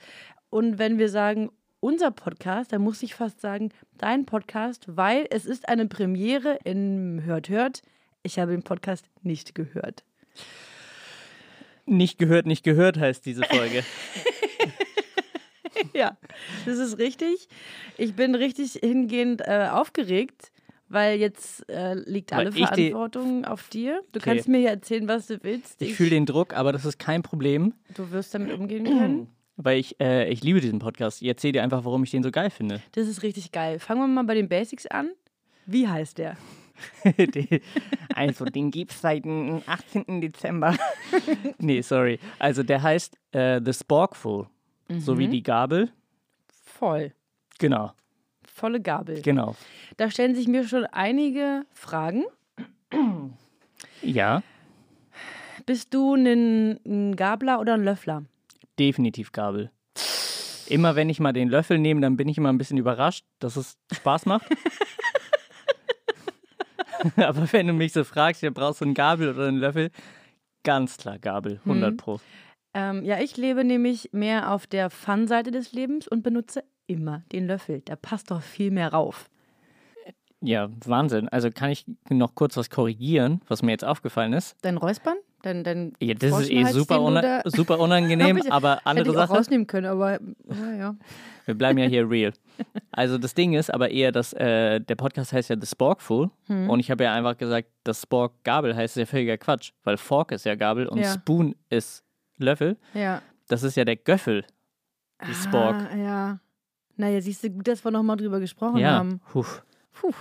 Und 0.50 0.80
wenn 0.80 0.98
wir 0.98 1.10
sagen, 1.10 1.52
unser 1.80 2.12
Podcast, 2.12 2.74
dann 2.74 2.82
muss 2.82 3.04
ich 3.04 3.15
fast 3.15 3.42
sagen, 3.42 3.70
dein 3.98 4.26
Podcast, 4.26 4.86
weil 4.88 5.26
es 5.30 5.46
ist 5.46 5.70
eine 5.70 5.88
Premiere 5.88 6.60
in 6.63 7.22
Hört 7.26 7.50
Hört. 7.50 7.82
Ich 8.24 8.38
habe 8.39 8.52
den 8.52 8.63
Podcast 8.63 9.06
nicht 9.24 9.56
gehört. 9.56 10.04
Nicht 11.86 12.18
gehört, 12.20 12.46
nicht 12.46 12.63
gehört 12.63 12.98
heißt 13.00 13.26
diese 13.26 13.44
Folge. 13.44 13.84
Ja, 15.94 16.18
das 16.65 16.78
ist 16.78 16.98
richtig. 16.98 17.48
Ich 17.98 18.13
bin 18.15 18.36
richtig 18.36 18.74
hingehend 18.74 19.42
äh, 19.48 19.70
aufgeregt, 19.72 20.52
weil 20.89 21.18
jetzt 21.20 21.70
äh, 21.70 21.94
liegt 21.94 22.32
Weil 22.32 22.39
alle 22.48 22.50
ich 22.50 22.68
Verantwortung 22.68 23.46
auf 23.46 23.70
dir. 23.70 24.02
Du 24.12 24.20
Okay. 24.20 24.32
kannst 24.32 24.48
mir 24.50 24.60
ja 24.60 24.72
erzählen, 24.72 25.08
was 25.08 25.28
du 25.28 25.42
willst. 25.42 25.82
Ich 25.82 25.94
fühle 25.96 26.10
den 26.10 26.26
Druck, 26.26 26.54
aber 26.54 26.74
das 26.74 26.84
ist 26.84 27.00
kein 27.00 27.22
Problem, 27.24 27.74
Du 27.96 28.12
wirst 28.12 28.34
damit 28.34 28.52
umgehen 28.52 28.84
können. 28.86 29.28
weil 29.62 29.78
ich, 29.80 30.00
äh, 30.00 30.30
ich 30.30 30.43
liebe 30.43 30.62
diesen 30.62 30.80
Podcast. 30.80 31.22
Ich 31.22 31.28
erzähle 31.28 31.54
dir 31.54 31.63
einfach, 31.63 31.84
warum 31.86 32.04
ich 32.04 32.12
den 32.12 32.24
so 32.24 32.32
geil 32.32 32.50
finde. 32.50 32.82
Das 32.93 33.08
ist 33.08 33.22
richtig 33.24 33.52
geil. 33.52 33.78
Fangen 33.80 34.02
wir 34.02 34.08
mal 34.08 34.24
bei 34.24 34.34
den 34.36 34.48
Basics 34.50 34.88
an. 34.88 35.12
Wie 35.65 35.88
heißt 35.88 36.17
der? 36.17 36.38
Also, 38.15 38.45
den 38.45 38.72
gibt's 38.72 39.02
seit 39.02 39.26
dem 39.26 39.62
18. 39.65 40.22
Dezember. 40.22 40.78
nee, 41.58 41.82
sorry. 41.82 42.19
Also, 42.39 42.63
der 42.63 42.82
heißt 42.82 43.17
äh, 43.34 43.60
The 43.63 43.74
Sporkful. 43.74 44.48
So 44.98 45.17
wie 45.17 45.28
die 45.28 45.43
Gabel. 45.43 45.89
Voll. 46.63 47.12
Genau, 47.60 47.91
Volle 48.45 48.80
Gabel. 48.82 49.22
genau. 49.22 49.56
Da 49.98 50.10
stellen 50.10 50.34
sich 50.36 50.48
mir 50.48 50.65
schon 50.67 50.86
einige 50.86 51.65
Fragen. 51.74 52.24
Ja, 54.02 54.41
Bist 55.65 55.93
du 55.93 56.15
ein 56.15 57.15
Gabler 57.17 57.60
oder 57.60 57.74
ein 57.74 57.84
Löffler? 57.84 58.24
Definitiv 58.80 59.32
Gabel. 59.32 59.72
Immer 60.68 60.96
wenn 60.96 61.10
ich 61.10 61.20
mal 61.20 61.34
den 61.34 61.50
Löffel 61.50 61.80
nehme, 61.80 62.02
dann 62.02 62.15
bin 62.15 62.28
ich 62.28 62.38
immer 62.38 62.50
ein 62.50 62.58
bisschen 62.58 62.78
überrascht, 62.78 63.26
dass 63.39 63.56
es 63.56 63.78
Spaß 63.92 64.26
macht. 64.26 64.48
Aber 67.15 67.52
wenn 67.52 67.68
du 67.68 67.74
mich 67.74 67.94
so 67.94 68.04
fragst, 68.04 68.42
ja, 68.42 68.50
brauchst 68.50 68.82
du 68.82 68.86
einen 68.86 68.94
Gabel 68.94 69.30
oder 69.30 69.48
einen 69.48 69.58
Löffel? 69.58 69.89
Ganz 70.63 70.98
klar 70.98 71.18
Gabel, 71.18 71.60
100 71.65 71.98
Pro. 71.98 72.20
Ähm, 72.74 73.04
ja, 73.04 73.20
ich 73.20 73.38
lebe 73.38 73.63
nämlich 73.63 74.10
mehr 74.12 74.52
auf 74.52 74.68
der 74.68 74.89
Fun-Seite 74.89 75.52
des 75.52 75.72
Lebens 75.72 76.08
und 76.08 76.24
benutze 76.24 76.63
immer 76.88 77.24
den 77.32 77.48
Löffel. 77.48 77.82
Der 77.82 77.96
passt 77.96 78.32
doch 78.32 78.42
viel 78.42 78.72
mehr 78.72 78.94
rauf. 78.94 79.30
Ja, 80.41 80.69
Wahnsinn. 80.86 81.28
Also 81.30 81.49
kann 81.52 81.69
ich 81.69 81.86
noch 82.10 82.34
kurz 82.36 82.56
was 82.58 82.69
korrigieren, 82.69 83.41
was 83.47 83.62
mir 83.62 83.71
jetzt 83.71 83.84
aufgefallen 83.86 84.34
ist. 84.34 84.56
Dein 84.62 84.78
Räuspern? 84.78 85.15
Dein, 85.41 85.63
dein 85.63 85.93
Ja, 86.02 86.13
das 86.15 86.41
ist 86.41 86.52
eh 86.52 86.65
super, 86.65 87.02
una 87.02 87.41
super 87.45 87.80
unangenehm, 87.80 88.41
aber 88.49 88.82
andere 88.86 89.06
ich 89.10 89.17
auch 89.17 89.21
Sache. 89.28 89.34
rausnehmen 89.38 89.67
können, 89.67 89.86
aber 89.88 90.19
ja, 90.49 90.73
ja. 90.78 90.95
Wir 91.45 91.56
bleiben 91.56 91.80
ja 91.80 91.86
hier 91.88 92.08
real. 92.10 92.34
Also 92.91 93.17
das 93.17 93.34
Ding 93.34 93.54
ist 93.54 93.73
aber 93.73 93.89
eher, 93.89 94.12
dass 94.12 94.34
äh, 94.34 94.80
der 94.82 94.95
Podcast 94.95 95.34
heißt 95.34 95.49
ja 95.49 95.56
The 95.60 95.65
Sporkful 95.65 96.30
Hm. 96.47 96.69
und 96.69 96.80
ich 96.80 96.91
habe 96.91 97.06
ja 97.06 97.13
einfach 97.13 97.38
gesagt, 97.38 97.69
das 97.84 98.02
Spork 98.04 98.43
Gabel 98.43 98.75
heißt 98.75 98.97
ja 98.97 99.06
völliger 99.06 99.38
Quatsch, 99.38 99.71
weil 99.84 99.97
Fork 99.97 100.32
ist 100.34 100.45
ja 100.45 100.56
Gabel 100.56 100.88
und 100.88 100.99
Ja. 100.99 101.13
Spoon 101.13 101.56
ist 101.69 102.04
Löffel. 102.38 102.78
ja. 102.93 103.21
Das 103.47 103.63
ist 103.63 103.75
ja 103.78 103.84
der 103.84 103.95
Göffel, 103.95 104.45
die 105.28 105.34
Spork. 105.34 105.75
Ah, 105.91 105.95
ja. 105.97 106.39
Naja, 106.97 107.19
siehst 107.19 107.43
du, 107.43 107.49
gut, 107.49 107.67
dass 107.67 107.84
wir 107.84 107.89
nochmal 107.89 108.15
drüber 108.17 108.39
gesprochen 108.39 108.78
ja, 108.78 108.91
haben. 108.91 109.21
Puh. 109.32 109.43
Puh. 110.00 110.14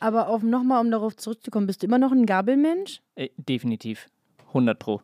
Aber 0.00 0.28
auf 0.28 0.42
nochmal, 0.42 0.80
um 0.80 0.90
darauf 0.90 1.16
zurückzukommen, 1.16 1.66
bist 1.66 1.82
du 1.82 1.86
immer 1.86 1.98
noch 1.98 2.12
ein 2.12 2.26
Gabelmensch? 2.26 3.00
Äh, 3.16 3.30
definitiv. 3.36 4.06
100 4.48 4.78
pro. 4.78 5.00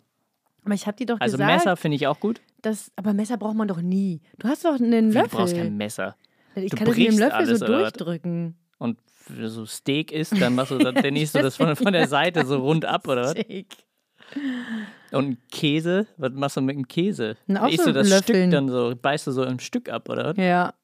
Aber 0.65 0.75
ich 0.75 0.87
habe 0.87 0.97
dir 0.97 1.07
doch 1.07 1.21
Also 1.21 1.37
gesagt, 1.37 1.53
Messer 1.53 1.77
finde 1.77 1.97
ich 1.97 2.07
auch 2.07 2.21
gut. 2.21 2.41
dass, 2.63 2.91
aber 2.97 3.13
Messer 3.13 3.37
braucht 3.37 3.57
man 3.57 3.69
doch 3.69 3.83
nie. 3.83 4.21
Du 4.39 4.49
hast 4.49 4.65
doch 4.65 4.75
einen 4.79 5.11
Löffel. 5.13 5.31
Du 5.31 5.37
brauchst 5.37 5.57
kein 5.57 5.77
Messer. 5.77 6.17
ich 6.55 6.71
du 6.71 6.77
kann 6.77 6.87
das 6.87 6.97
mit 6.97 7.09
dem 7.09 7.19
Löffel 7.19 7.33
alles, 7.33 7.59
so 7.59 7.67
durchdrücken. 7.67 8.57
Und 8.79 8.99
wenn 9.29 9.49
so 9.49 9.67
Steak 9.67 10.13
isst, 10.13 10.41
dann 10.41 10.55
machst 10.55 10.71
du 10.71 10.79
dann, 10.79 10.95
dann 10.95 11.17
isst 11.17 11.35
du 11.35 11.43
das 11.43 11.57
von, 11.57 11.75
von 11.77 11.93
der 11.93 12.07
Seite 12.09 12.47
so 12.47 12.59
rund 12.61 12.85
ab, 12.85 13.09
oder 13.09 13.23
was? 13.25 13.31
Steak. 13.33 13.67
Und 15.11 15.39
Käse, 15.51 16.07
was 16.17 16.33
machst 16.33 16.57
du 16.57 16.61
mit 16.61 16.77
dem 16.77 16.89
Käse? 16.89 17.37
Na, 17.47 17.65
auch 17.65 17.69
isst 17.69 17.81
so 17.85 17.87
du 17.87 17.93
das 17.93 18.09
Löffeln. 18.09 18.51
Stück 18.51 18.51
dann 18.53 18.69
so, 18.69 18.95
beißt 19.01 19.27
du 19.27 19.33
so 19.33 19.43
ein 19.43 19.59
Stück 19.61 19.89
ab, 19.89 20.09
oder? 20.09 20.31
was? 20.31 20.37
Ja. 20.37 20.75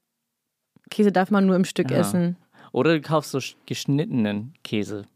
Käse 0.90 1.12
darf 1.12 1.30
man 1.30 1.46
nur 1.46 1.56
im 1.56 1.64
Stück 1.64 1.90
Ja. 1.90 1.98
essen. 1.98 2.36
Oder 2.72 2.94
du 2.94 3.00
kaufst 3.00 3.30
so 3.32 3.38
sch- 3.38 3.54
geschnittenen 3.66 4.54
Käse. 4.64 5.06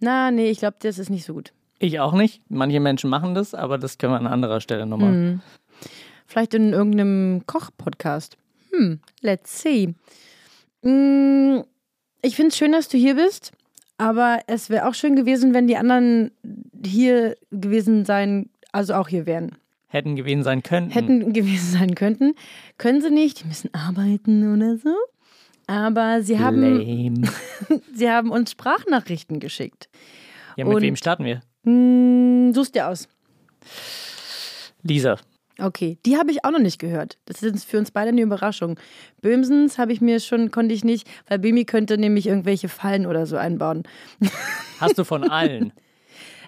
Na, 0.00 0.30
nee, 0.30 0.50
ich 0.50 0.58
glaube, 0.58 0.76
das 0.80 0.98
ist 0.98 1.10
nicht 1.10 1.24
so 1.24 1.34
gut. 1.34 1.52
Ich 1.78 2.00
auch 2.00 2.12
nicht. 2.14 2.40
Manche 2.48 2.80
Menschen 2.80 3.10
machen 3.10 3.34
das, 3.34 3.54
aber 3.54 3.78
das 3.78 3.98
können 3.98 4.12
wir 4.12 4.18
an 4.18 4.26
anderer 4.26 4.60
Stelle 4.60 4.86
nochmal. 4.86 5.12
Hm. 5.12 5.40
Vielleicht 6.26 6.54
in 6.54 6.72
irgendeinem 6.72 7.42
Koch-Podcast. 7.46 8.36
Hm, 8.72 9.00
let's 9.20 9.60
see. 9.60 9.94
Hm, 10.82 11.64
ich 12.22 12.36
finde 12.36 12.48
es 12.48 12.56
schön, 12.56 12.72
dass 12.72 12.88
du 12.88 12.96
hier 12.98 13.14
bist, 13.16 13.52
aber 13.98 14.40
es 14.46 14.70
wäre 14.70 14.88
auch 14.88 14.94
schön 14.94 15.16
gewesen, 15.16 15.54
wenn 15.54 15.66
die 15.66 15.76
anderen 15.76 16.30
hier 16.84 17.36
gewesen 17.50 18.04
sein, 18.04 18.48
also 18.72 18.94
auch 18.94 19.08
hier 19.08 19.26
wären. 19.26 19.52
Hätten 19.88 20.16
gewesen 20.16 20.42
sein 20.42 20.62
können. 20.62 20.90
Hätten 20.90 21.32
gewesen 21.32 21.72
sein 21.78 21.94
könnten. 21.94 22.34
Können 22.78 23.00
sie 23.00 23.10
nicht, 23.10 23.42
die 23.42 23.46
müssen 23.46 23.72
arbeiten 23.72 24.54
oder 24.54 24.76
so. 24.76 24.94
Aber 25.66 26.22
sie 26.22 26.38
haben, 26.38 27.28
sie 27.94 28.10
haben 28.10 28.30
uns 28.30 28.52
Sprachnachrichten 28.52 29.40
geschickt. 29.40 29.88
Ja, 30.56 30.64
mit 30.64 30.74
Und- 30.76 30.82
wem 30.82 30.96
starten 30.96 31.24
wir? 31.24 31.40
Hm, 31.64 32.52
suchst 32.54 32.74
dir 32.74 32.88
aus. 32.88 33.08
Lisa. 34.82 35.16
Okay, 35.58 35.96
die 36.04 36.18
habe 36.18 36.30
ich 36.30 36.44
auch 36.44 36.50
noch 36.50 36.58
nicht 36.60 36.78
gehört. 36.78 37.16
Das 37.24 37.42
ist 37.42 37.64
für 37.64 37.78
uns 37.78 37.90
beide 37.90 38.10
eine 38.10 38.20
Überraschung. 38.20 38.78
Böhmsens 39.22 39.78
habe 39.78 39.92
ich 39.92 40.00
mir 40.02 40.20
schon, 40.20 40.50
konnte 40.50 40.74
ich 40.74 40.84
nicht, 40.84 41.08
weil 41.28 41.38
Bimi 41.38 41.64
könnte 41.64 41.96
nämlich 41.96 42.26
irgendwelche 42.26 42.68
Fallen 42.68 43.06
oder 43.06 43.24
so 43.26 43.36
einbauen. 43.36 43.84
Hast 44.80 44.98
du 44.98 45.04
von 45.04 45.28
allen? 45.30 45.72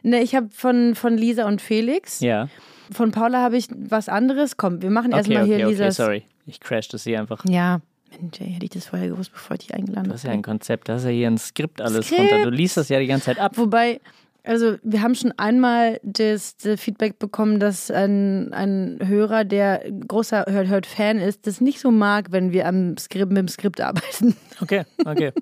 Ne, 0.02 0.20
ich 0.22 0.34
habe 0.34 0.48
von, 0.52 0.94
von 0.94 1.16
Lisa 1.16 1.46
und 1.46 1.60
Felix. 1.62 2.20
ja. 2.20 2.48
Von 2.90 3.10
Paula 3.10 3.42
habe 3.42 3.58
ich 3.58 3.68
was 3.76 4.08
anderes. 4.08 4.56
Komm, 4.56 4.80
wir 4.80 4.88
machen 4.90 5.08
Okay, 5.12 5.18
erstmal 5.18 5.42
okay, 5.42 5.56
hier 5.56 5.66
okay, 5.66 5.72
Lisas. 5.74 5.96
sorry. 5.96 6.22
Ich 6.46 6.58
crash 6.58 6.88
das 6.88 7.04
hier 7.04 7.18
einfach. 7.20 7.44
Ja, 7.46 7.80
Mensch, 8.10 8.40
hätte 8.40 8.64
ich 8.64 8.70
das 8.70 8.86
vorher 8.86 9.08
gewusst, 9.08 9.32
bevor 9.32 9.54
ich 9.54 9.66
dich 9.66 9.74
eingeladen 9.74 10.04
Du 10.04 10.08
habe. 10.10 10.14
hast 10.14 10.24
ja 10.24 10.30
ein 10.30 10.42
Konzept, 10.42 10.88
da 10.88 10.94
hast 10.94 11.04
ja 11.04 11.10
hier 11.10 11.26
ein 11.28 11.38
Skript 11.38 11.80
alles 11.80 12.06
Skript. 12.06 12.20
runter. 12.20 12.42
Du 12.44 12.50
liest 12.50 12.76
das 12.76 12.88
ja 12.88 12.98
die 12.98 13.06
ganze 13.06 13.26
Zeit 13.26 13.38
ab. 13.38 13.56
Wobei, 13.56 14.00
also 14.44 14.76
wir 14.82 15.02
haben 15.02 15.14
schon 15.14 15.32
einmal 15.36 16.00
das, 16.02 16.56
das 16.56 16.80
Feedback 16.80 17.18
bekommen, 17.18 17.60
dass 17.60 17.90
ein, 17.90 18.52
ein 18.54 18.98
Hörer, 19.04 19.44
der 19.44 19.82
großer 20.08 20.46
Hört 20.48 20.68
Hört 20.68 20.86
Fan 20.86 21.18
ist, 21.18 21.46
das 21.46 21.60
nicht 21.60 21.80
so 21.80 21.90
mag, 21.90 22.32
wenn 22.32 22.52
wir 22.52 22.66
am 22.66 22.96
Skript, 22.96 23.28
mit 23.30 23.38
dem 23.38 23.48
Skript 23.48 23.80
arbeiten. 23.80 24.36
Okay, 24.60 24.82
okay. 25.04 25.32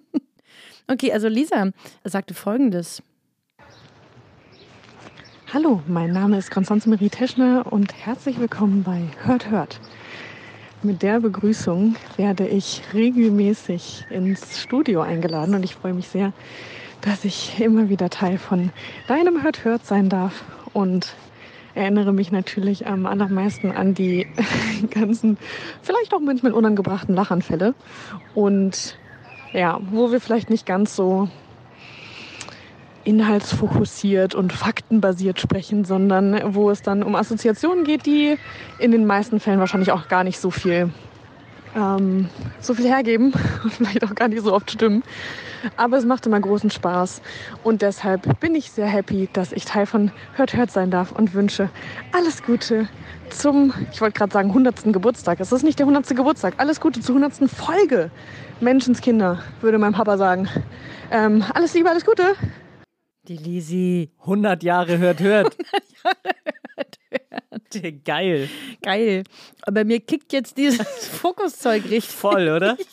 Okay, 0.89 1.11
also 1.13 1.27
Lisa 1.29 1.71
sagte 2.05 2.35
folgendes. 2.35 3.03
Hallo, 5.53 5.81
mein 5.87 6.13
Name 6.13 6.37
ist 6.39 6.51
Konstanze 6.51 6.91
Marie 6.91 7.09
Teschner 7.09 7.65
und 7.73 7.95
herzlich 7.95 8.39
willkommen 8.39 8.83
bei 8.83 9.01
Hört 9.25 9.49
Hört. 9.51 9.81
Mit 10.83 11.03
der 11.03 11.21
Begrüßung 11.21 11.97
werde 12.17 12.47
ich 12.47 12.83
regelmäßig 12.93 14.05
ins 14.11 14.61
Studio 14.61 15.01
eingeladen 15.01 15.55
und 15.55 15.63
ich 15.65 15.75
freue 15.75 15.95
mich 15.95 16.09
sehr, 16.09 16.33
dass 17.01 17.25
ich 17.25 17.59
immer 17.61 17.89
wieder 17.89 18.11
Teil 18.11 18.37
von 18.37 18.71
deinem 19.09 19.43
Hört 19.43 19.65
Hört 19.65 19.87
sein 19.87 20.11
darf 20.11 20.45
und 20.75 21.15
erinnere 21.75 22.13
mich 22.13 22.31
natürlich 22.31 22.87
am 22.87 23.07
allermeisten 23.07 23.73
an 23.73 23.95
die 23.95 24.27
ganzen, 24.91 25.39
vielleicht 25.83 26.13
auch 26.13 26.21
manchmal 26.21 26.53
unangebrachten 26.53 27.15
Lachanfälle. 27.15 27.75
Und 28.35 28.99
ja, 29.53 29.81
wo 29.91 30.13
wir 30.13 30.21
vielleicht 30.21 30.51
nicht 30.51 30.67
ganz 30.67 30.95
so 30.95 31.29
inhaltsfokussiert 33.07 34.35
und 34.35 34.53
faktenbasiert 34.53 35.41
sprechen, 35.41 35.85
sondern 35.85 36.55
wo 36.55 36.71
es 36.71 36.83
dann 36.83 37.03
um 37.03 37.15
Assoziationen 37.15 37.85
geht, 37.85 38.05
die 38.05 38.37
in 38.79 38.91
den 38.91 39.07
meisten 39.07 39.39
Fällen 39.39 39.61
wahrscheinlich 39.61 39.93
auch 39.93 40.09
gar 40.09 40.25
nicht 40.25 40.41
so 40.41 40.51
viel, 40.51 40.91
ähm, 41.77 42.29
so 42.61 42.75
viel 42.75 42.87
hergeben 42.87 43.33
und 43.63 43.73
vielleicht 43.73 44.05
auch 44.05 44.15
gar 44.15 44.29
nicht 44.29 44.43
so 44.43 44.53
oft 44.53 44.71
stimmen. 44.71 45.05
Aber 45.77 45.97
es 45.97 46.05
macht 46.05 46.27
immer 46.27 46.41
großen 46.41 46.71
Spaß 46.71 47.23
und 47.63 47.81
deshalb 47.81 48.41
bin 48.41 48.55
ich 48.55 48.73
sehr 48.73 48.87
happy, 48.87 49.29
dass 49.33 49.53
ich 49.53 49.65
Teil 49.65 49.87
von 49.87 50.11
Hört 50.35 50.55
Hört 50.55 50.71
sein 50.73 50.91
darf 50.91 51.13
und 51.13 51.33
wünsche 51.33 51.71
alles 52.13 52.43
Gute 52.43 52.89
zum, 53.31 53.73
ich 53.93 54.01
wollte 54.01 54.19
gerade 54.19 54.33
sagen, 54.33 54.49
100. 54.49 54.93
Geburtstag. 54.93 55.41
Es 55.41 55.53
ist 55.53 55.63
nicht 55.63 55.79
der 55.79 55.87
100. 55.87 56.15
Geburtstag. 56.17 56.55
Alles 56.59 56.81
Gute 56.81 57.01
zur 57.01 57.17
100. 57.17 57.51
Folge. 57.51 58.11
Menschenskinder, 58.61 59.41
würde 59.61 59.79
mein 59.79 59.93
Papa 59.93 60.17
sagen. 60.17 60.49
Ähm, 61.11 61.45
alles 61.55 61.75
Liebe, 61.75 61.89
alles 61.89 62.05
Gute. 62.05 62.35
Die 63.29 63.37
Lisi. 63.37 64.11
100 64.21 64.63
Jahre 64.63 64.99
hört, 64.99 65.21
hört. 65.21 65.57
Geil. 68.05 68.49
Geil. 68.83 69.25
Aber 69.63 69.85
mir 69.85 70.01
kickt 70.01 70.33
jetzt 70.33 70.57
dieses 70.57 70.87
Fokuszeug 71.09 71.85
richtig. 71.85 72.09
Voll, 72.15 72.49
oder? 72.49 72.77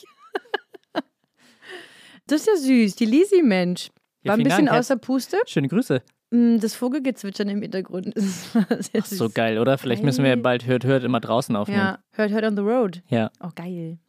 Das 2.25 2.39
ist 2.41 2.47
ja 2.47 2.55
süß. 2.55 2.95
Die 2.95 3.03
Lisi, 3.05 3.41
Mensch. 3.43 3.89
Ja, 4.23 4.29
War 4.29 4.35
ein 4.35 4.39
vielen 4.39 4.47
bisschen 4.47 4.65
Dank. 4.67 4.79
außer 4.79 4.95
Puste. 4.95 5.37
Schöne 5.45 5.67
Grüße. 5.67 6.01
Mm, 6.31 6.57
Das 6.59 6.73
Vogelgezwitschern 6.73 7.49
im 7.49 7.61
Hintergrund 7.61 8.07
ist 8.15 8.53
sehr 8.53 8.65
Ach, 8.69 9.05
süß. 9.05 9.09
so 9.17 9.29
geil, 9.29 9.59
oder? 9.59 9.77
Vielleicht 9.77 10.03
müssen 10.03 10.23
wir 10.23 10.31
Geil. 10.31 10.41
bald 10.41 10.65
hört, 10.65 10.85
hört 10.85 11.03
immer 11.03 11.19
draußen 11.19 11.53
aufnehmen. 11.57 11.81
Ja, 11.81 11.99
hört, 12.11 12.31
hört 12.31 12.45
on 12.45 12.55
the 12.55 12.61
road. 12.61 13.03
Ja. 13.09 13.29
Oh, 13.41 13.49
geil. 13.53 13.99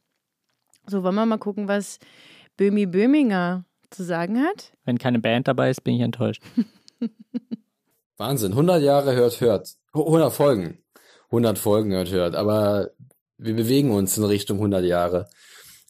So, 0.87 1.03
wollen 1.03 1.17
wir 1.17 1.27
mal 1.27 1.39
gucken, 1.39 1.67
was 1.67 1.99
Böhmi 2.57 2.87
Böhminger 2.87 3.65
zu 3.95 4.05
sagen 4.05 4.39
hat? 4.39 4.73
Wenn 4.85 4.99
keine 4.99 5.19
Band 5.19 5.49
dabei 5.49 5.71
ist, 5.71 5.83
bin 5.85 5.95
ich 5.95 6.01
enttäuscht. 6.01 6.43
Wahnsinn, 8.17 8.53
100 8.53 8.83
Jahre 8.83 9.15
hört, 9.15 9.41
hört. 9.41 9.75
100 9.93 10.33
Folgen. 10.33 10.79
100 11.27 11.59
Folgen 11.59 11.93
hört, 11.93 12.11
hört. 12.11 12.35
Aber 12.35 12.91
wir 13.39 13.55
bewegen 13.55 13.91
uns 13.91 14.17
in 14.17 14.25
Richtung 14.25 14.59
100 14.59 14.85
Jahre. 14.85 15.29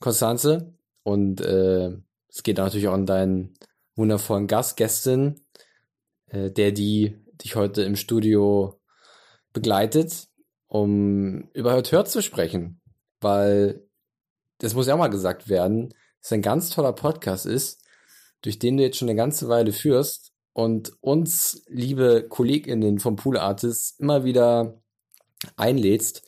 Konstanze 0.00 0.74
und 1.02 1.40
äh, 1.40 1.92
Es 2.28 2.42
geht 2.42 2.58
natürlich 2.58 2.88
auch 2.88 2.94
an 2.94 3.06
deinen 3.06 3.54
wundervollen 3.94 4.46
Gast, 4.46 4.76
Gästin, 4.76 5.40
äh, 6.26 6.50
der 6.50 6.72
die 6.72 7.16
dich 7.42 7.56
heute 7.56 7.82
im 7.82 7.96
Studio 7.96 8.80
begleitet, 9.52 10.28
um 10.66 11.48
über 11.52 11.72
Hört 11.72 11.92
Hört 11.92 12.08
zu 12.08 12.22
sprechen. 12.22 12.80
Weil, 13.20 13.86
das 14.58 14.74
muss 14.74 14.86
ja 14.86 14.94
auch 14.94 14.98
mal 14.98 15.08
gesagt 15.08 15.48
werden, 15.48 15.94
dass 16.20 16.32
ein 16.32 16.42
ganz 16.42 16.70
toller 16.70 16.92
Podcast 16.92 17.46
ist, 17.46 17.83
durch 18.44 18.58
den 18.58 18.76
du 18.76 18.82
jetzt 18.82 18.98
schon 18.98 19.08
eine 19.08 19.16
ganze 19.16 19.48
Weile 19.48 19.72
führst 19.72 20.32
und 20.52 20.92
uns, 21.00 21.62
liebe 21.66 22.26
KollegInnen 22.28 22.98
vom 22.98 23.16
Pool 23.16 23.38
Artists, 23.38 23.98
immer 23.98 24.24
wieder 24.24 24.82
einlädst, 25.56 26.22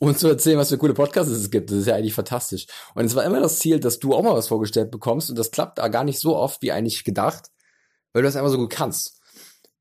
uns 0.00 0.18
zu 0.18 0.28
erzählen, 0.28 0.58
was 0.58 0.68
für 0.68 0.78
coole 0.78 0.94
Podcasts 0.94 1.32
es 1.32 1.50
gibt. 1.50 1.70
Das 1.70 1.78
ist 1.78 1.86
ja 1.86 1.94
eigentlich 1.94 2.14
fantastisch. 2.14 2.66
Und 2.94 3.04
es 3.04 3.14
war 3.14 3.24
immer 3.24 3.40
das 3.40 3.60
Ziel, 3.60 3.78
dass 3.78 4.00
du 4.00 4.14
auch 4.14 4.22
mal 4.22 4.34
was 4.34 4.48
vorgestellt 4.48 4.90
bekommst 4.90 5.30
und 5.30 5.38
das 5.38 5.52
klappt 5.52 5.78
da 5.78 5.86
gar 5.86 6.02
nicht 6.02 6.18
so 6.18 6.36
oft, 6.36 6.60
wie 6.60 6.72
eigentlich 6.72 7.04
gedacht, 7.04 7.50
weil 8.12 8.22
du 8.22 8.28
das 8.28 8.36
einfach 8.36 8.50
so 8.50 8.58
gut 8.58 8.70
kannst. 8.70 9.20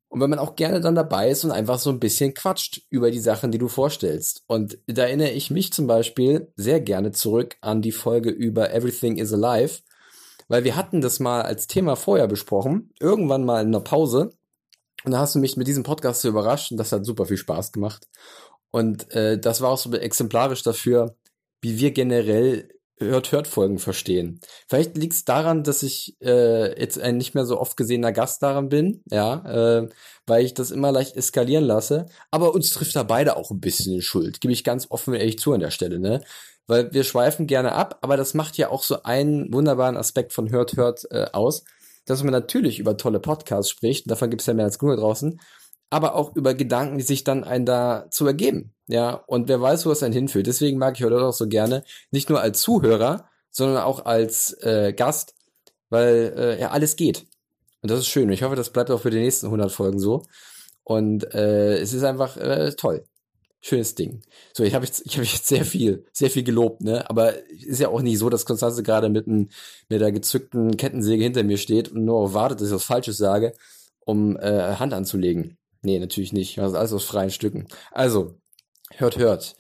Und 0.10 0.22
wenn 0.22 0.30
man 0.30 0.40
auch 0.40 0.56
gerne 0.56 0.80
dann 0.80 0.96
dabei 0.96 1.30
ist 1.30 1.44
und 1.44 1.52
einfach 1.52 1.80
so 1.80 1.90
ein 1.90 2.00
bisschen 2.00 2.36
quatscht 2.36 2.82
über 2.92 3.10
die 3.10 3.20
Sachen, 3.20 3.52
die 3.52 3.58
du 3.58 3.68
vorstellst. 3.68 4.44
Und 4.48 4.78
da 4.86 5.04
erinnere 5.04 5.32
ich 5.32 5.50
mich 5.50 5.74
zum 5.74 5.88
Beispiel 5.88 6.54
sehr 6.56 6.80
gerne 6.80 7.12
zurück 7.12 7.58
an 7.62 7.82
die 7.82 7.92
Folge 7.92 8.30
über 8.30 8.72
Everything 8.72 9.18
is 9.18 9.34
Alive, 9.34 9.80
weil 10.48 10.64
wir 10.64 10.76
hatten 10.76 11.02
das 11.02 11.20
mal 11.20 11.42
als 11.42 11.68
Thema 11.68 11.96
vorher 11.96 12.28
besprochen, 12.28 12.94
irgendwann 13.00 13.46
mal 13.46 13.62
in 13.62 13.68
einer 13.68 13.82
Pause. 13.82 14.32
Und 15.04 15.12
da 15.12 15.20
hast 15.20 15.36
du 15.36 15.40
mich 15.40 15.58
mit 15.58 15.68
diesem 15.68 15.84
Podcast 15.84 16.22
so 16.22 16.30
überrascht 16.30 16.72
und 16.72 16.78
das 16.78 16.92
hat 16.92 17.06
super 17.06 17.26
viel 17.26 17.38
Spaß 17.38 17.72
gemacht. 17.72 18.08
Und 18.72 19.12
äh, 19.12 19.40
das 19.40 19.62
war 19.62 19.70
auch 19.70 19.78
so 19.78 19.92
exemplarisch 19.94 20.64
dafür, 20.64 21.16
wie 21.62 21.80
wir 21.80 21.92
generell 21.92 22.70
Hört-Hört-Folgen 23.00 23.78
verstehen. 23.78 24.40
Vielleicht 24.68 24.98
liegt 24.98 25.14
es 25.14 25.26
daran, 25.26 25.64
dass 25.64 25.84
ich 25.84 26.18
äh, 26.22 26.80
jetzt 26.80 27.00
ein 27.00 27.18
nicht 27.18 27.36
mehr 27.36 27.46
so 27.46 27.60
oft 27.60 27.78
gesehener 27.78 28.12
Gast 28.12 28.42
daran 28.42 28.70
bin, 28.70 29.04
ja, 29.10 29.80
äh, 29.82 29.90
weil 30.26 30.46
ich 30.46 30.54
das 30.54 30.72
immer 30.72 30.92
leicht 30.92 31.16
eskalieren 31.16 31.64
lasse. 31.64 32.08
Aber 32.32 32.54
uns 32.54 32.72
trifft 32.72 32.96
da 32.96 33.04
beide 33.04 33.38
auch 33.38 33.52
ein 33.52 33.60
bisschen 33.60 33.94
in 33.94 34.02
Schuld, 34.02 34.42
gebe 34.42 34.54
ich 34.54 34.64
ganz 34.64 34.88
offen 34.90 35.14
und 35.14 35.20
ehrlich 35.20 35.40
zu 35.40 35.54
an 35.54 35.60
der 35.60 35.72
Stelle, 35.72 36.00
ne? 36.00 36.24
Weil 36.66 36.92
wir 36.92 37.04
schweifen 37.04 37.48
gerne 37.48 37.72
ab, 37.72 38.00
aber 38.02 38.18
das 38.18 38.34
macht 38.34 38.58
ja 38.58 38.70
auch 38.70 38.84
so 38.84 39.04
einen 39.04 39.54
wunderbaren 39.54 39.96
Aspekt 39.96 40.34
von 40.34 40.52
Hört 40.52 40.76
Hört 40.76 41.06
äh, 41.12 41.28
aus, 41.32 41.64
dass 42.06 42.24
man 42.24 42.32
natürlich 42.34 42.80
über 42.80 42.98
tolle 42.98 43.20
Podcasts 43.20 43.70
spricht, 43.70 44.10
davon 44.10 44.30
gibt 44.30 44.42
es 44.42 44.48
ja 44.48 44.54
mehr 44.54 44.66
als 44.66 44.80
genug 44.80 44.98
draußen, 44.98 45.40
aber 45.90 46.16
auch 46.16 46.36
über 46.36 46.54
Gedanken, 46.54 46.98
die 46.98 47.04
sich 47.04 47.24
dann 47.24 47.44
einen 47.44 47.66
da 47.66 48.08
zu 48.10 48.26
ergeben. 48.26 48.74
Ja, 48.88 49.14
und 49.28 49.48
wer 49.48 49.62
weiß, 49.62 49.86
wo 49.86 49.92
es 49.92 50.04
einen 50.04 50.14
hinführt. 50.14 50.48
Deswegen 50.48 50.78
mag 50.78 50.98
ich 50.98 51.04
heute 51.04 51.22
auch 51.22 51.34
so 51.34 51.48
gerne, 51.48 51.84
nicht 52.12 52.30
nur 52.30 52.42
als 52.42 52.62
Zuhörer, 52.62 53.30
sondern 53.52 53.84
auch 53.84 54.06
als 54.06 54.54
äh, 54.62 54.94
Gast, 54.94 55.36
weil 55.90 56.34
äh, 56.38 56.60
ja 56.60 56.72
alles 56.72 56.96
geht. 56.96 57.26
Und 57.82 57.92
das 57.92 58.00
ist 58.00 58.08
schön. 58.08 58.30
Ich 58.30 58.44
hoffe, 58.44 58.56
das 58.56 58.72
bleibt 58.72 58.92
auch 58.92 59.02
für 59.02 59.12
die 59.12 59.20
nächsten 59.20 59.48
100 59.48 59.72
Folgen 59.72 60.00
so. 60.00 60.24
Und 60.84 61.34
äh, 61.34 61.78
es 61.78 61.94
ist 61.94 62.04
einfach 62.04 62.38
äh, 62.38 62.72
toll. 62.74 63.06
Schönes 63.60 63.96
Ding. 63.96 64.22
So, 64.54 64.64
ich 64.64 64.74
habe 64.74 64.86
jetzt, 64.86 65.06
ich 65.06 65.18
habe 65.18 65.26
jetzt 65.26 65.48
sehr 65.48 65.66
viel, 65.66 66.06
sehr 66.14 66.30
viel 66.30 66.44
gelobt, 66.44 66.82
ne? 66.82 67.10
Aber 67.10 67.34
ist 67.50 67.80
ja 67.80 67.90
auch 67.90 68.02
nicht 68.02 68.20
so, 68.20 68.30
dass 68.30 68.46
Konstanze 68.46 68.84
gerade 68.84 69.10
mit, 69.10 69.28
ein, 69.28 69.50
mit 69.90 70.00
der 70.00 70.12
gezückten 70.12 70.78
Kettensäge 70.78 71.24
hinter 71.24 71.44
mir 71.44 71.58
steht 71.58 71.90
und 71.90 72.06
nur 72.06 72.34
wartet, 72.34 72.62
dass 72.62 72.68
ich 72.70 72.74
was 72.74 72.84
Falsches 72.84 73.18
sage, 73.18 73.54
um 74.06 74.38
äh, 74.38 74.76
Hand 74.76 74.94
anzulegen. 74.94 75.58
Nee, 75.82 76.00
natürlich 76.00 76.34
nicht. 76.34 76.58
Das 76.58 76.72
ist 76.72 76.78
alles 76.78 76.94
aus 76.94 77.06
freien 77.06 77.30
Stücken. 77.32 77.68
Also, 77.92 78.36
hört, 78.96 79.18
hört. 79.18 79.56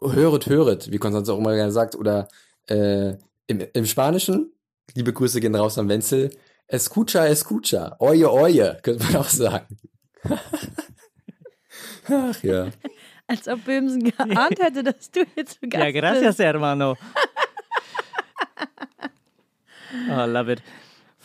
Höret, 0.00 0.46
höret, 0.46 0.90
wie 0.92 0.98
Konstanze 0.98 1.32
auch 1.32 1.38
immer 1.38 1.54
gerne 1.54 1.72
sagt. 1.72 1.94
Oder 1.96 2.28
äh, 2.68 3.14
im, 3.46 3.60
im 3.72 3.86
Spanischen, 3.86 4.52
liebe 4.94 5.12
Grüße 5.12 5.40
gehen 5.40 5.54
raus 5.54 5.78
an 5.78 5.88
Wenzel, 5.88 6.30
escucha, 6.66 7.26
escucha, 7.26 7.96
oye, 7.98 8.26
oye, 8.30 8.78
könnte 8.82 9.04
man 9.04 9.16
auch 9.16 9.28
sagen. 9.28 9.78
Ach 12.08 12.42
ja. 12.42 12.68
Als 13.26 13.48
ob 13.48 13.64
Böhmsen 13.64 14.04
geahnt 14.04 14.58
hätte, 14.62 14.82
dass 14.82 15.10
du 15.10 15.20
jetzt 15.36 15.58
zu 15.60 15.68
Gast 15.68 15.82
Ja, 15.84 15.90
gracias, 15.92 16.36
bist. 16.36 16.38
hermano. 16.40 16.96
oh, 20.10 20.26
love 20.26 20.52
it. 20.52 20.62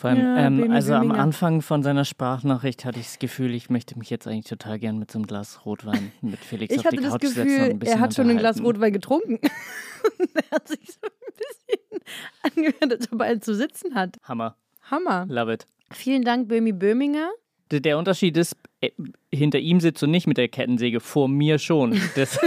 Vor 0.00 0.08
allem, 0.08 0.20
Ja, 0.20 0.46
ähm, 0.46 0.56
Böhmi 0.56 0.74
also 0.74 0.94
am 0.94 1.02
Böhminger. 1.08 1.22
Anfang 1.22 1.60
von 1.60 1.82
seiner 1.82 2.06
Sprachnachricht 2.06 2.86
hatte 2.86 2.98
ich 2.98 3.04
das 3.04 3.18
Gefühl, 3.18 3.52
ich 3.54 3.68
möchte 3.68 3.98
mich 3.98 4.08
jetzt 4.08 4.26
eigentlich 4.26 4.46
total 4.46 4.78
gern 4.78 4.98
mit 4.98 5.10
so 5.10 5.18
einem 5.18 5.26
Glas 5.26 5.66
Rotwein 5.66 6.10
mit 6.22 6.38
Felix 6.38 6.74
Ich 6.74 6.80
auf 6.86 6.88
die 6.88 6.96
Couch 6.96 7.20
setzen 7.22 7.40
und 7.40 7.44
Gefühl, 7.44 7.70
ein 7.72 7.78
bisschen 7.78 7.96
er 7.96 8.00
hat 8.00 8.14
schon 8.14 8.30
ein 8.30 8.38
Glas. 8.38 8.62
Rotwein 8.62 8.94
getrunken. 8.94 9.38
er 9.42 10.50
hat 10.56 10.68
sich 10.68 10.80
so 10.86 11.00
ein 11.02 11.34
bisschen 11.36 12.00
angehört, 12.42 12.92
als 12.98 13.12
ob 13.12 13.20
er 13.20 13.26
einen 13.26 13.42
zu 13.42 13.54
sitzen 13.54 13.94
hat. 13.94 14.16
Hammer. 14.22 14.56
Hammer. 14.90 15.26
Love 15.28 15.52
it. 15.52 15.66
Vielen 15.92 16.24
Dank, 16.24 16.48
Böhmi 16.48 16.72
Böhminger. 16.72 17.28
Der, 17.70 17.80
der 17.80 17.98
Unterschied 17.98 18.38
ist, 18.38 18.56
äh, 18.80 18.92
hinter 19.30 19.58
ihm 19.58 19.80
sitzt 19.80 20.00
du 20.00 20.06
nicht 20.06 20.26
mit 20.26 20.38
der 20.38 20.48
Kettensäge, 20.48 21.00
vor 21.00 21.28
mir 21.28 21.58
schon. 21.58 22.00
Das, 22.16 22.38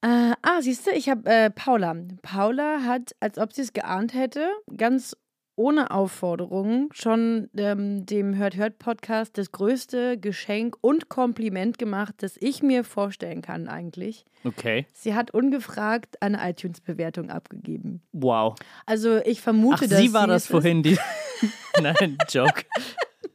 Äh, 0.00 0.32
ah, 0.42 0.60
siehst 0.60 0.86
du, 0.86 0.90
ich 0.92 1.08
habe 1.08 1.28
äh, 1.28 1.50
Paula. 1.50 1.96
Paula 2.22 2.82
hat, 2.84 3.12
als 3.20 3.38
ob 3.38 3.52
sie 3.52 3.62
es 3.62 3.72
geahnt 3.72 4.14
hätte, 4.14 4.48
ganz 4.76 5.16
ohne 5.58 5.90
Aufforderung 5.90 6.88
schon 6.92 7.50
ähm, 7.56 8.06
dem 8.06 8.36
Hört-Hört-Podcast 8.36 9.36
das 9.36 9.50
größte 9.50 10.16
Geschenk 10.16 10.76
und 10.80 11.08
Kompliment 11.08 11.78
gemacht, 11.78 12.14
das 12.18 12.36
ich 12.38 12.62
mir 12.62 12.84
vorstellen 12.84 13.42
kann 13.42 13.66
eigentlich. 13.68 14.24
okay. 14.44 14.86
Sie 14.94 15.14
hat 15.14 15.32
ungefragt 15.32 16.22
eine 16.22 16.48
iTunes-Bewertung 16.48 17.30
abgegeben. 17.30 18.02
Wow. 18.12 18.54
Also 18.86 19.18
ich 19.24 19.40
vermute, 19.40 19.84
Ach, 19.84 19.88
dass 19.88 19.98
sie 19.98 20.12
war 20.12 20.22
sie 20.22 20.28
das 20.28 20.46
vorhin, 20.46 20.84
die. 20.84 20.96
Nein, 21.82 22.16
Joke. 22.28 22.62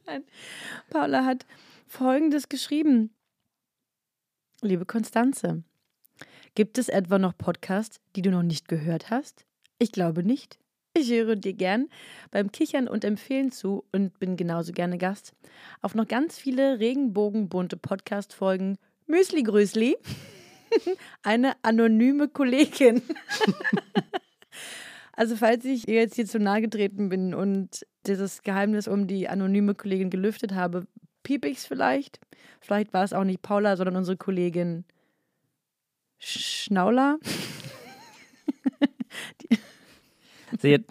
Paula 0.90 1.26
hat 1.26 1.44
Folgendes 1.86 2.48
geschrieben. 2.48 3.14
Liebe 4.62 4.86
Konstanze, 4.86 5.62
gibt 6.54 6.78
es 6.78 6.88
etwa 6.88 7.18
noch 7.18 7.36
Podcasts, 7.36 8.00
die 8.16 8.22
du 8.22 8.30
noch 8.30 8.42
nicht 8.42 8.68
gehört 8.68 9.10
hast? 9.10 9.44
Ich 9.78 9.92
glaube 9.92 10.22
nicht. 10.22 10.58
Ich 10.96 11.10
höre 11.10 11.34
dir 11.34 11.54
gern 11.54 11.88
beim 12.30 12.52
Kichern 12.52 12.86
und 12.86 13.04
Empfehlen 13.04 13.50
zu 13.50 13.84
und 13.92 14.18
bin 14.20 14.36
genauso 14.36 14.72
gerne 14.72 14.96
Gast 14.96 15.32
auf 15.82 15.96
noch 15.96 16.06
ganz 16.06 16.38
viele 16.38 16.78
regenbogenbunte 16.78 17.76
Podcast-Folgen. 17.76 18.78
Müsli 19.06 19.42
Grüßli, 19.42 19.96
eine 21.22 21.54
anonyme 21.62 22.28
Kollegin. 22.28 23.02
Also 25.16 25.36
falls 25.36 25.64
ich 25.64 25.84
jetzt 25.86 26.16
hier 26.16 26.26
zu 26.26 26.40
nahe 26.40 26.60
getreten 26.60 27.08
bin 27.08 27.34
und 27.34 27.86
dieses 28.04 28.42
Geheimnis 28.42 28.88
um 28.88 29.06
die 29.06 29.28
anonyme 29.28 29.76
Kollegin 29.76 30.10
gelüftet 30.10 30.54
habe, 30.54 30.88
piep 31.22 31.44
ich's 31.44 31.66
vielleicht. 31.66 32.18
Vielleicht 32.60 32.92
war 32.92 33.04
es 33.04 33.12
auch 33.12 33.22
nicht 33.22 33.40
Paula, 33.40 33.76
sondern 33.76 33.94
unsere 33.94 34.16
Kollegin 34.16 34.84
Schnaula. 36.24 37.18
Sie 40.58 40.74
hat, 40.74 40.82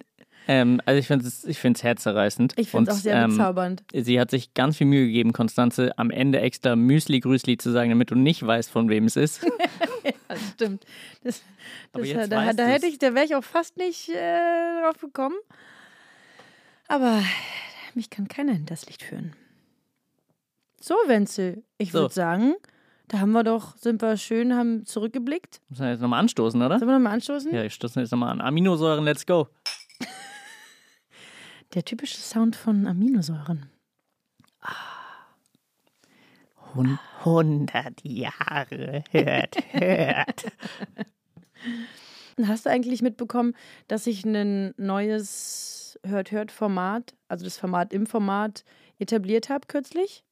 ähm, 0.46 0.80
also 0.84 0.98
ich 0.98 1.06
finde 1.06 1.26
es 1.26 1.44
ich 1.44 1.58
find's 1.58 1.82
herzerreißend. 1.82 2.54
Ich 2.56 2.70
finde 2.70 2.90
es 2.90 2.98
auch 2.98 3.00
sehr 3.02 3.16
ähm, 3.16 3.30
bezaubernd. 3.30 3.82
Sie 3.92 4.20
hat 4.20 4.30
sich 4.30 4.54
ganz 4.54 4.76
viel 4.76 4.86
Mühe 4.86 5.06
gegeben, 5.06 5.32
Konstanze 5.32 5.96
am 5.98 6.10
Ende 6.10 6.40
extra 6.40 6.76
Müsli-Grüßli 6.76 7.56
zu 7.58 7.70
sagen, 7.72 7.90
damit 7.90 8.10
du 8.10 8.14
nicht 8.14 8.44
weißt, 8.46 8.70
von 8.70 8.88
wem 8.88 9.04
es 9.04 9.16
ist. 9.16 9.44
Das 10.28 10.40
stimmt. 10.54 10.84
Das, 11.22 11.42
Aber 11.92 12.00
das, 12.02 12.08
jetzt 12.10 12.32
da 12.32 12.52
da 12.52 12.52
du's. 12.52 12.66
hätte 12.74 12.86
ich, 12.86 12.98
da 12.98 13.14
wäre 13.14 13.24
ich 13.24 13.34
auch 13.36 13.44
fast 13.44 13.76
nicht 13.78 14.08
äh, 14.10 14.82
drauf 14.82 14.98
gekommen. 15.00 15.36
Aber 16.88 17.22
mich 17.94 18.10
kann 18.10 18.26
keiner 18.28 18.52
hinters 18.52 18.84
Licht 18.86 19.02
führen. 19.02 19.34
So, 20.80 20.94
Wenzel, 21.06 21.62
ich 21.78 21.92
So. 21.92 22.00
würde 22.00 22.14
sagen, 22.14 22.54
da 23.08 23.20
haben 23.20 23.32
wir 23.32 23.44
doch, 23.44 23.76
sind 23.76 24.00
wir 24.00 24.16
schön, 24.16 24.54
haben 24.54 24.86
zurückgeblickt. 24.86 25.60
Muss 25.68 25.78
man 25.78 25.90
jetzt 25.90 26.00
nochmal 26.00 26.20
anstoßen, 26.20 26.60
oder? 26.60 26.78
Sollen 26.78 26.90
wir 26.90 26.98
nochmal 26.98 27.14
anstoßen? 27.14 27.52
Ja, 27.54 27.62
ich 27.64 27.74
stoße 27.74 28.00
jetzt 28.00 28.10
nochmal 28.10 28.30
an. 28.30 28.40
Aminosäuren, 28.40 29.04
let's 29.04 29.26
go. 29.26 29.48
Der 31.74 31.84
typische 31.84 32.18
Sound 32.18 32.56
von 32.56 32.86
Aminosäuren. 32.86 33.68
Hun 36.74 36.98
100 37.20 38.02
Jahre, 38.02 39.04
hört, 39.10 39.56
hört. 39.72 40.44
Hast 42.42 42.66
du 42.66 42.70
eigentlich 42.70 43.00
mitbekommen, 43.00 43.54
dass 43.86 44.06
ich 44.06 44.24
ein 44.24 44.74
neues 44.76 45.98
Hört-Hört-Format, 46.04 47.14
also 47.28 47.44
das 47.44 47.58
Format 47.58 47.92
im 47.92 48.06
Format, 48.06 48.64
etabliert 48.98 49.50
habe 49.50 49.66
kürzlich? 49.68 50.24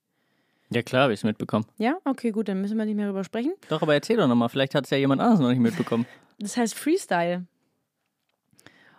Ja 0.72 0.82
klar, 0.82 1.02
habe 1.04 1.12
ich 1.12 1.20
es 1.20 1.24
mitbekommen. 1.24 1.66
Ja? 1.78 1.96
Okay, 2.04 2.30
gut, 2.30 2.48
dann 2.48 2.61
müssen 2.61 2.76
wir 2.78 2.85
nicht 2.85 2.96
mehr 2.96 3.06
drüber 3.06 3.24
sprechen. 3.24 3.52
Doch, 3.68 3.82
aber 3.82 3.94
erzähl 3.94 4.16
doch 4.16 4.26
nochmal, 4.28 4.48
vielleicht 4.48 4.74
hat 4.74 4.85
es 4.85 4.90
ja 4.90 4.96
jemand 4.98 5.20
anderes 5.20 5.40
noch 5.40 5.48
nicht 5.50 5.61
mitbekommen. 5.61 6.06
Das 6.38 6.56
heißt 6.56 6.74
Freestyle. 6.74 7.44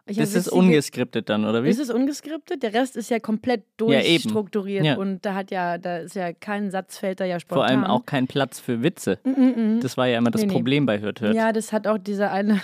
Ich 0.05 0.17
Das 0.17 0.35
ist 0.35 0.49
ungeskriptet 0.49 1.29
dann, 1.29 1.45
oder 1.45 1.63
wie? 1.63 1.69
Ist 1.69 1.79
es 1.79 1.89
ungeskriptet? 1.89 2.61
Der 2.61 2.73
Rest 2.73 2.97
ist 2.97 3.09
ja 3.09 3.19
komplett 3.19 3.61
Ja, 3.79 3.87
durchstrukturiert 4.01 4.83
Ja. 4.83 4.95
und 4.97 5.25
da 5.25 5.33
hat 5.33 5.49
ja, 5.49 5.77
da 5.77 5.99
ist 5.99 6.15
ja 6.15 6.33
kein 6.33 6.71
Satz 6.71 6.97
fällt 6.97 7.21
da 7.21 7.25
ja 7.25 7.39
spontan. 7.39 7.55
Vor 7.57 7.65
allem 7.65 7.83
auch 7.85 8.05
kein 8.05 8.27
Platz 8.27 8.59
für 8.59 8.83
Witze. 8.83 9.19
Mm 9.23 9.29
-mm 9.29 9.55
-mm. 9.55 9.81
Das 9.81 9.95
war 9.95 10.07
ja 10.07 10.17
immer 10.17 10.29
das 10.29 10.41
Nee, 10.41 10.47
nee. 10.47 10.53
Problem 10.53 10.85
bei 10.85 10.99
Hört 10.99 11.21
Hört. 11.21 11.35
Ja, 11.35 11.53
das 11.53 11.71
hat 11.71 11.87
auch 11.87 11.97
dieser 11.97 12.33
eine 12.33 12.59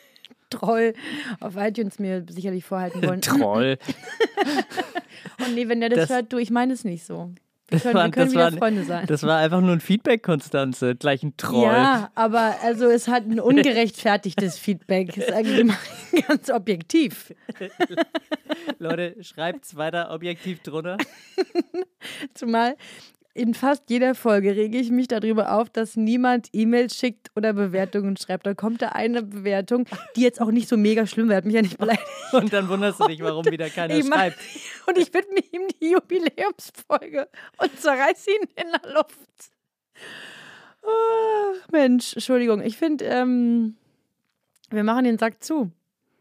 Troll 0.50 0.94
auf 1.40 1.56
iTunes 1.56 1.98
mir 1.98 2.24
sicherlich 2.28 2.64
vorhalten 2.64 3.02
wollen. 3.04 3.20
Troll. 3.22 3.76
Und 5.44 5.54
nee, 5.56 5.66
wenn 5.68 5.80
der 5.80 5.88
das, 5.88 5.98
Das- 6.02 6.10
hört, 6.10 6.32
du, 6.32 6.38
ich 6.38 6.50
meine 6.50 6.72
es 6.74 6.84
nicht 6.84 7.04
so. 7.04 7.32
Wir 7.70 7.80
können, 7.80 7.94
war- 7.94 8.04
wir 8.04 8.10
können 8.10 8.26
das 8.26 8.32
wieder 8.34 8.52
war- 8.52 8.58
Freunde 8.58 8.84
sein. 8.84 9.06
Das 9.06 9.22
war 9.22 9.38
einfach 9.38 9.60
nur 9.60 9.72
ein 9.72 9.80
Feedback, 9.80 10.22
Konstanze. 10.22 10.94
Gleich 10.96 11.22
ein 11.22 11.36
Troll. 11.36 11.64
Ja, 11.72 12.10
aber 12.14 12.56
also 12.62 12.86
es 12.90 13.08
hat 13.08 13.24
ein 13.24 13.40
ungerechtfertigtes 13.40 14.58
Feedback. 14.58 15.16
Ist 15.16 15.32
eigentlich 15.32 15.64
mal 15.64 15.76
ganz 16.28 16.50
objektiv. 16.50 17.32
Leute, 18.78 19.16
schreibt's 19.22 19.76
weiter 19.76 20.10
objektiv 20.10 20.60
drunter. 20.62 20.98
Zumal 22.34 22.76
in 23.34 23.52
fast 23.52 23.90
jeder 23.90 24.14
Folge 24.14 24.54
rege 24.54 24.78
ich 24.78 24.90
mich 24.90 25.08
darüber 25.08 25.52
auf, 25.54 25.68
dass 25.68 25.96
niemand 25.96 26.48
E-Mails 26.52 26.96
schickt 26.96 27.30
oder 27.34 27.52
Bewertungen 27.52 28.16
schreibt. 28.16 28.46
Da 28.46 28.54
kommt 28.54 28.80
da 28.80 28.90
eine 28.90 29.22
Bewertung, 29.24 29.86
die 30.14 30.20
jetzt 30.22 30.40
auch 30.40 30.52
nicht 30.52 30.68
so 30.68 30.76
mega 30.76 31.04
schlimm 31.06 31.28
wäre, 31.28 31.38
hat 31.38 31.44
mich 31.44 31.54
ja 31.56 31.62
nicht 31.62 31.76
beleidigt. 31.78 32.04
Und 32.32 32.52
dann 32.52 32.68
wunderst 32.68 33.00
du 33.00 33.08
dich, 33.08 33.20
warum 33.20 33.44
wieder 33.46 33.68
keiner 33.70 33.96
Ich 33.96 34.04
mach- 34.06 34.16
schreibt. 34.18 34.38
Und 34.86 34.98
ich 34.98 35.12
widme 35.12 35.40
ihm 35.52 35.62
die 35.80 35.90
Jubiläumsfolge 35.90 37.28
und 37.58 37.80
zerreiß 37.80 38.26
ihn 38.28 38.48
in 38.54 38.70
der 38.70 38.92
Luft. 38.94 39.50
Ah, 40.82 41.54
Mensch, 41.72 42.12
Entschuldigung. 42.14 42.62
Ich 42.62 42.76
finde, 42.76 43.04
ähm, 43.06 43.76
wir 44.70 44.84
machen 44.84 45.04
den 45.04 45.18
Sack 45.18 45.42
zu. 45.42 45.72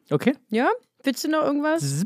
Okay. 0.09 0.33
Ja? 0.49 0.69
Willst 1.03 1.23
du 1.23 1.27
noch 1.29 1.43
irgendwas? 1.43 2.05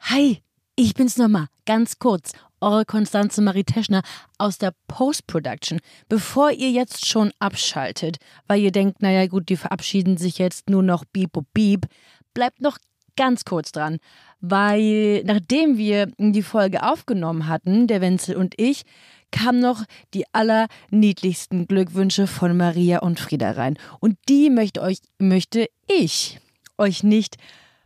Hi, 0.00 0.42
ich 0.76 0.94
bin's 0.94 1.16
nochmal, 1.16 1.46
ganz 1.66 1.98
kurz. 1.98 2.32
Eure 2.60 2.84
Konstanze 2.84 3.42
Marie 3.42 3.64
Teschner 3.64 4.02
aus 4.38 4.58
der 4.58 4.72
Post-Production. 4.88 5.80
Bevor 6.08 6.50
ihr 6.50 6.70
jetzt 6.70 7.06
schon 7.06 7.32
abschaltet, 7.38 8.16
weil 8.46 8.60
ihr 8.60 8.72
denkt, 8.72 9.02
naja 9.02 9.26
gut, 9.26 9.48
die 9.48 9.56
verabschieden 9.56 10.16
sich 10.16 10.38
jetzt 10.38 10.70
nur 10.70 10.82
noch 10.82 11.04
Beep 11.04 11.36
und 11.36 11.52
Beep, 11.52 11.86
bleibt 12.32 12.60
noch 12.60 12.78
ganz 13.16 13.44
kurz 13.44 13.70
dran, 13.70 13.98
weil 14.40 15.22
nachdem 15.24 15.76
wir 15.78 16.06
die 16.18 16.42
Folge 16.42 16.82
aufgenommen 16.82 17.48
hatten, 17.48 17.86
der 17.86 18.00
Wenzel 18.00 18.36
und 18.36 18.54
ich, 18.56 18.82
kamen 19.30 19.60
noch 19.60 19.84
die 20.14 20.24
allerniedlichsten 20.32 21.66
Glückwünsche 21.66 22.26
von 22.26 22.56
Maria 22.56 23.00
und 23.00 23.20
Frieda 23.20 23.52
rein. 23.52 23.78
Und 24.00 24.16
die 24.28 24.48
möchte, 24.48 24.80
euch, 24.80 24.98
möchte 25.18 25.68
ich 25.86 26.40
euch 26.78 27.02
nicht 27.02 27.36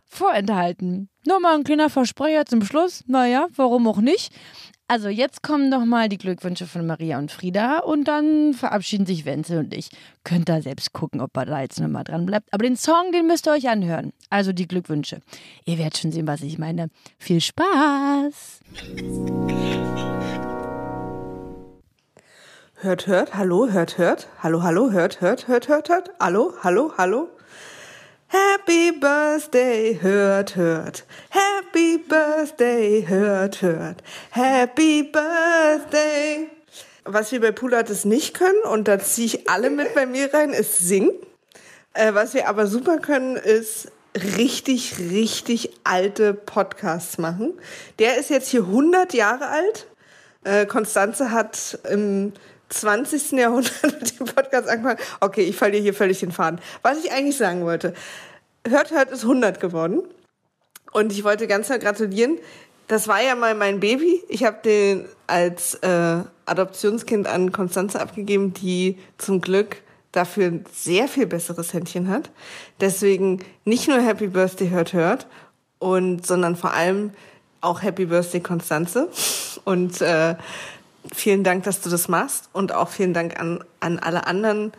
vorenthalten. 0.08 1.08
Nur 1.26 1.40
mal 1.40 1.54
ein 1.54 1.64
kleiner 1.64 1.90
Versprecher 1.90 2.46
zum 2.46 2.62
Schluss. 2.64 3.04
Naja, 3.06 3.48
warum 3.54 3.86
auch 3.86 3.98
nicht? 3.98 4.32
Also 4.90 5.10
jetzt 5.10 5.42
kommen 5.42 5.68
noch 5.68 5.84
mal 5.84 6.08
die 6.08 6.16
Glückwünsche 6.16 6.66
von 6.66 6.86
Maria 6.86 7.18
und 7.18 7.30
Frieda 7.30 7.80
und 7.80 8.04
dann 8.04 8.54
verabschieden 8.54 9.04
sich 9.04 9.26
Wenzel 9.26 9.58
und 9.58 9.74
ich. 9.74 9.90
Könnt 10.24 10.48
da 10.48 10.62
selbst 10.62 10.94
gucken, 10.94 11.20
ob 11.20 11.36
er 11.36 11.44
da 11.44 11.60
jetzt 11.60 11.78
noch 11.78 11.88
mal 11.88 12.04
dran 12.04 12.24
bleibt. 12.24 12.50
Aber 12.54 12.62
den 12.62 12.76
Song, 12.76 13.12
den 13.12 13.26
müsst 13.26 13.46
ihr 13.46 13.52
euch 13.52 13.68
anhören. 13.68 14.14
Also 14.30 14.54
die 14.54 14.66
Glückwünsche. 14.66 15.20
Ihr 15.66 15.76
werdet 15.76 15.98
schon 15.98 16.10
sehen, 16.10 16.26
was 16.26 16.40
ich 16.40 16.58
meine. 16.58 16.88
Viel 17.18 17.42
Spaß! 17.42 18.60
Hört, 22.80 23.06
hört, 23.06 23.34
hallo, 23.34 23.68
hört, 23.68 23.98
hört, 23.98 24.28
hallo, 24.38 24.62
hallo, 24.62 24.90
hört, 24.90 25.20
hört, 25.20 25.48
hört, 25.48 25.68
hört, 25.68 25.88
hört, 25.90 26.10
hallo, 26.18 26.54
hallo, 26.62 26.92
hallo. 26.96 27.28
Happy 28.30 28.92
Birthday, 28.92 29.98
hört, 30.02 30.54
hört. 30.54 31.06
Happy 31.30 31.96
Birthday, 31.96 33.06
hört, 33.08 33.62
hört. 33.62 34.02
Happy 34.30 35.02
Birthday. 35.02 36.50
Was 37.04 37.32
wir 37.32 37.40
bei 37.40 37.54
Artists 37.74 38.04
nicht 38.04 38.34
können, 38.34 38.62
und 38.70 38.86
da 38.86 38.98
ziehe 38.98 39.26
ich 39.26 39.48
alle 39.48 39.70
mit 39.70 39.94
bei 39.94 40.04
mir 40.04 40.34
rein, 40.34 40.50
ist 40.50 40.76
singen. 40.76 41.12
Äh, 41.94 42.12
was 42.12 42.34
wir 42.34 42.50
aber 42.50 42.66
super 42.66 42.98
können, 42.98 43.36
ist 43.36 43.90
richtig, 44.36 44.98
richtig 44.98 45.70
alte 45.84 46.34
Podcasts 46.34 47.16
machen. 47.16 47.54
Der 47.98 48.18
ist 48.18 48.28
jetzt 48.28 48.48
hier 48.48 48.64
100 48.64 49.14
Jahre 49.14 49.48
alt. 49.48 49.86
Äh, 50.44 50.66
Konstanze 50.66 51.30
hat 51.30 51.78
im 51.90 52.34
20. 52.68 53.32
Jahrhundert 53.32 53.82
mit 53.82 54.18
dem 54.18 54.26
Podcast 54.26 54.68
angefangen. 54.68 54.98
Okay, 55.20 55.42
ich 55.42 55.56
verliere 55.56 55.82
hier 55.82 55.94
völlig 55.94 56.20
den 56.20 56.32
Faden. 56.32 56.60
Was 56.82 57.04
ich 57.04 57.12
eigentlich 57.12 57.36
sagen 57.36 57.64
wollte. 57.64 57.94
Hört, 58.66 58.90
hört 58.90 59.10
ist 59.10 59.22
100 59.22 59.60
geworden. 59.60 60.02
Und 60.92 61.12
ich 61.12 61.24
wollte 61.24 61.46
ganz 61.46 61.68
doll 61.68 61.78
gratulieren. 61.78 62.38
Das 62.86 63.08
war 63.08 63.22
ja 63.22 63.34
mal 63.34 63.54
mein 63.54 63.80
Baby. 63.80 64.22
Ich 64.28 64.44
habe 64.44 64.58
den 64.64 65.06
als 65.26 65.74
äh, 65.74 66.22
Adoptionskind 66.46 67.26
an 67.26 67.52
Konstanze 67.52 68.00
abgegeben, 68.00 68.54
die 68.54 68.98
zum 69.18 69.40
Glück 69.40 69.82
dafür 70.12 70.46
ein 70.46 70.64
sehr 70.72 71.06
viel 71.06 71.26
besseres 71.26 71.74
Händchen 71.74 72.08
hat. 72.08 72.30
Deswegen 72.80 73.44
nicht 73.64 73.88
nur 73.88 74.00
Happy 74.00 74.28
Birthday 74.28 74.70
hört 74.70 74.94
hört 74.94 75.26
und 75.78 76.26
sondern 76.26 76.56
vor 76.56 76.72
allem 76.72 77.12
auch 77.60 77.82
Happy 77.82 78.06
Birthday 78.06 78.40
Konstanze 78.40 79.08
und 79.64 80.00
äh, 80.00 80.36
vielen 81.14 81.44
Dank, 81.44 81.64
dass 81.64 81.80
du 81.80 81.90
das 81.90 82.08
machst 82.08 82.48
und 82.52 82.72
auch 82.72 82.88
vielen 82.88 83.14
Dank 83.14 83.38
an 83.38 83.64
an 83.80 83.98
alle 83.98 84.26
anderen 84.26 84.72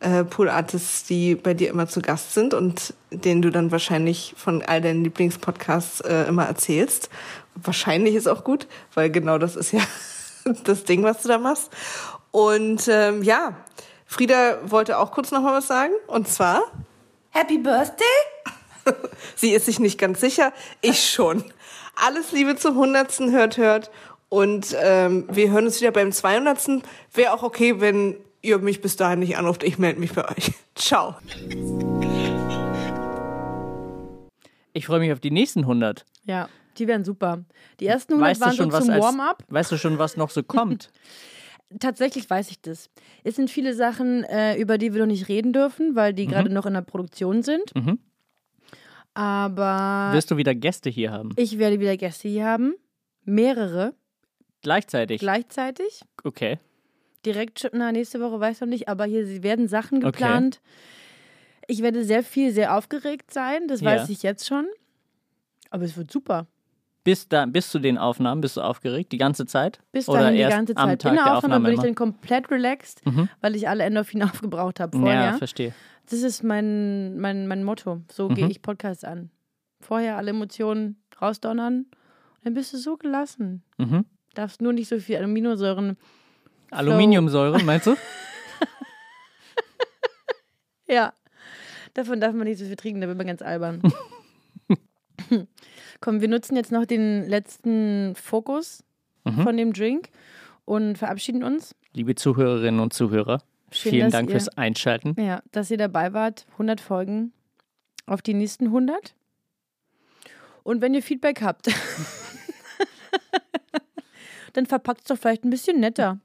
äh, 0.00 0.24
Pool 0.24 0.48
Artists, 0.48 1.04
die 1.04 1.34
bei 1.34 1.54
dir 1.54 1.70
immer 1.70 1.88
zu 1.88 2.00
Gast 2.00 2.32
sind 2.32 2.54
und 2.54 2.94
denen 3.10 3.42
du 3.42 3.50
dann 3.50 3.72
wahrscheinlich 3.72 4.34
von 4.36 4.62
all 4.62 4.80
deinen 4.80 5.02
Lieblingspodcasts 5.04 6.00
äh, 6.02 6.24
immer 6.24 6.44
erzählst. 6.44 7.10
Wahrscheinlich 7.56 8.14
ist 8.14 8.28
auch 8.28 8.44
gut, 8.44 8.68
weil 8.94 9.10
genau 9.10 9.38
das 9.38 9.56
ist 9.56 9.72
ja 9.72 9.80
das 10.64 10.84
Ding, 10.84 11.02
was 11.02 11.22
du 11.22 11.28
da 11.28 11.38
machst. 11.38 11.70
Und 12.30 12.86
ähm, 12.88 13.22
ja, 13.22 13.54
Frieda 14.06 14.58
wollte 14.64 14.98
auch 14.98 15.10
kurz 15.10 15.32
noch 15.32 15.42
mal 15.42 15.54
was 15.54 15.66
sagen 15.66 15.92
und 16.06 16.28
zwar 16.28 16.62
Happy 17.30 17.58
Birthday? 17.58 18.06
Sie 19.36 19.50
ist 19.50 19.66
sich 19.66 19.78
nicht 19.80 19.98
ganz 19.98 20.20
sicher. 20.20 20.52
Ich 20.80 21.10
schon. 21.10 21.44
Alles 22.06 22.32
Liebe 22.32 22.56
zum 22.56 22.74
100. 22.74 23.18
Hört, 23.30 23.56
hört. 23.56 23.90
Und 24.28 24.76
ähm, 24.78 25.26
wir 25.30 25.50
hören 25.50 25.64
uns 25.66 25.80
wieder 25.80 25.90
beim 25.90 26.12
200. 26.12 26.82
Wäre 27.14 27.32
auch 27.32 27.42
okay, 27.42 27.80
wenn 27.80 28.16
ihr 28.42 28.58
mich 28.58 28.80
bis 28.80 28.96
dahin 28.96 29.20
nicht 29.20 29.36
anruft. 29.36 29.62
Ich 29.62 29.78
melde 29.78 30.00
mich 30.00 30.12
bei 30.12 30.28
euch. 30.28 30.52
Ciao. 30.74 31.16
Ich 34.72 34.86
freue 34.86 35.00
mich 35.00 35.12
auf 35.12 35.20
die 35.20 35.30
nächsten 35.30 35.60
100. 35.60 36.04
Ja, 36.24 36.48
die 36.76 36.86
wären 36.86 37.04
super. 37.04 37.44
Die 37.80 37.86
ersten 37.86 38.14
100 38.14 38.30
Weißt 38.30 38.40
waren 38.40 38.56
schon, 38.56 38.70
so 38.70 38.76
was 38.76 38.86
zum 38.86 38.98
Warm-up. 38.98 39.44
Weißt 39.48 39.72
du 39.72 39.76
schon, 39.78 39.98
was 39.98 40.16
noch 40.16 40.30
so 40.30 40.42
kommt? 40.42 40.90
Tatsächlich 41.80 42.28
weiß 42.28 42.50
ich 42.50 42.60
das. 42.60 42.88
Es 43.24 43.36
sind 43.36 43.50
viele 43.50 43.74
Sachen, 43.74 44.24
äh, 44.24 44.56
über 44.56 44.78
die 44.78 44.94
wir 44.94 45.00
noch 45.00 45.06
nicht 45.06 45.28
reden 45.28 45.52
dürfen, 45.52 45.96
weil 45.96 46.14
die 46.14 46.26
gerade 46.26 46.50
noch 46.50 46.64
in 46.64 46.74
der 46.74 46.82
Produktion 46.82 47.42
sind. 47.42 47.74
Mhm. 47.74 47.98
Aber 49.12 50.10
Wirst 50.12 50.30
du 50.30 50.36
wieder 50.36 50.54
Gäste 50.54 50.88
hier 50.88 51.10
haben? 51.12 51.32
ich 51.36 51.58
werde 51.58 51.80
wieder 51.80 51.96
Gäste 51.96 52.28
hier 52.28 52.46
haben. 52.46 52.74
Mehrere 53.24 53.94
Gleichzeitig? 54.68 55.20
gleichzeitig. 55.20 56.02
okay. 56.24 56.58
Direkt, 57.24 57.58
schon- 57.60 57.70
na, 57.72 57.90
nächste 57.90 58.20
Woche 58.20 58.38
weiß 58.38 58.56
ich 58.56 58.60
noch 58.60 58.68
nicht, 58.68 58.88
aber 58.88 59.04
hier 59.06 59.42
werden 59.42 59.66
Sachen 59.66 59.98
Okay. 59.98 60.10
geplant. 60.12 60.60
Ich 61.66 61.82
werde 61.82 62.04
sehr 62.04 62.22
viel, 62.22 62.52
sehr 62.52 62.76
aufgeregt 62.76 63.32
sein, 63.32 63.66
das 63.66 63.80
Ja. 63.80 63.86
weiß 63.92 64.08
ich 64.10 64.22
jetzt 64.22 64.46
schon. 64.46 64.66
Aber 65.70 65.84
es 65.84 65.96
wird 65.96 66.10
super. 66.10 66.46
Bis, 67.04 67.26
da, 67.28 67.46
bis 67.46 67.70
zu 67.70 67.78
den 67.78 67.96
Aufnahmen 67.96 68.40
bist 68.42 68.56
du 68.58 68.60
aufgeregt? 68.60 69.10
Die 69.12 69.18
ganze 69.18 69.46
Zeit? 69.46 69.80
Bis 69.92 70.08
Oder 70.08 70.20
dahin 70.20 70.34
die 70.36 70.40
erst 70.42 70.56
ganze 70.56 70.76
am 70.76 70.88
Zeit. 70.90 71.00
Tag 71.02 71.12
In 71.12 71.16
der 71.16 71.24
der 71.24 71.36
Aufnahme 71.38 71.64
bin 71.64 71.74
ich 71.74 71.80
dann 71.80 71.94
komplett 71.94 72.50
relaxed, 72.50 73.04
Mhm. 73.06 73.28
weil 73.40 73.56
ich 73.56 73.68
alle 73.68 73.84
Endorphine 73.84 74.24
aufgebraucht 74.32 74.78
habe 74.80 74.98
vorher. 74.98 75.24
Ja, 75.24 75.36
verstehe. 75.38 75.72
Das 76.10 76.22
ist 76.22 76.42
mein, 76.42 77.18
mein, 77.18 77.46
mein 77.48 77.64
Motto. 77.64 78.02
So 78.12 78.28
Mhm. 78.28 78.34
gehe 78.34 78.48
ich 78.48 78.60
Podcasts 78.62 79.04
an. 79.04 79.30
Vorher 79.80 80.16
alle 80.18 80.30
Emotionen 80.30 81.02
rausdonnern. 81.20 81.86
Dann 82.44 82.54
bist 82.54 82.72
du 82.72 82.76
so 82.78 82.96
gelassen. 82.96 83.62
Mhm. 83.78 84.04
Darfst 84.34 84.60
nur 84.62 84.72
nicht 84.72 84.88
so 84.88 84.98
viel 85.00 85.16
Aminosäuren. 85.16 85.96
Aluminiumsäure, 86.70 87.62
meinst 87.64 87.86
du? 87.86 87.96
Ja. 90.90 91.12
Davon 91.94 92.18
darf 92.20 92.32
man 92.34 92.46
nicht 92.46 92.58
so 92.58 92.64
viel 92.64 92.76
trinken, 92.76 93.00
da 93.02 93.08
wird 93.08 93.18
man 93.18 93.26
ganz 93.26 93.42
albern. 93.42 93.82
Komm, 96.00 96.20
wir 96.22 96.28
nutzen 96.28 96.56
jetzt 96.56 96.72
noch 96.72 96.86
den 96.86 97.28
letzten 97.28 98.14
Fokus 98.14 98.82
Mhm. 99.24 99.42
von 99.42 99.56
dem 99.58 99.72
Drink 99.74 100.08
und 100.64 100.96
verabschieden 100.96 101.42
uns. 101.42 101.74
Liebe 101.92 102.14
Zuhörerinnen 102.14 102.80
und 102.80 102.94
Zuhörer, 102.94 103.42
Schön, 103.70 103.90
vielen 103.90 104.10
Dank 104.10 104.28
ihr, 104.30 104.32
fürs 104.32 104.48
Einschalten. 104.56 105.20
Ja, 105.20 105.42
dass 105.52 105.70
ihr 105.70 105.76
dabei 105.76 106.14
wart. 106.14 106.46
100 106.52 106.80
Folgen 106.80 107.32
auf 108.06 108.22
die 108.22 108.32
nächsten 108.32 108.66
100. 108.66 109.14
Und 110.62 110.80
wenn 110.80 110.94
ihr 110.94 111.02
Feedback 111.02 111.42
habt, 111.42 111.66
dann 114.58 114.66
verpackt 114.66 115.00
es 115.00 115.06
doch 115.06 115.16
vielleicht 115.18 115.44
ein 115.44 115.50
bisschen 115.50 115.80
netter. 115.80 116.18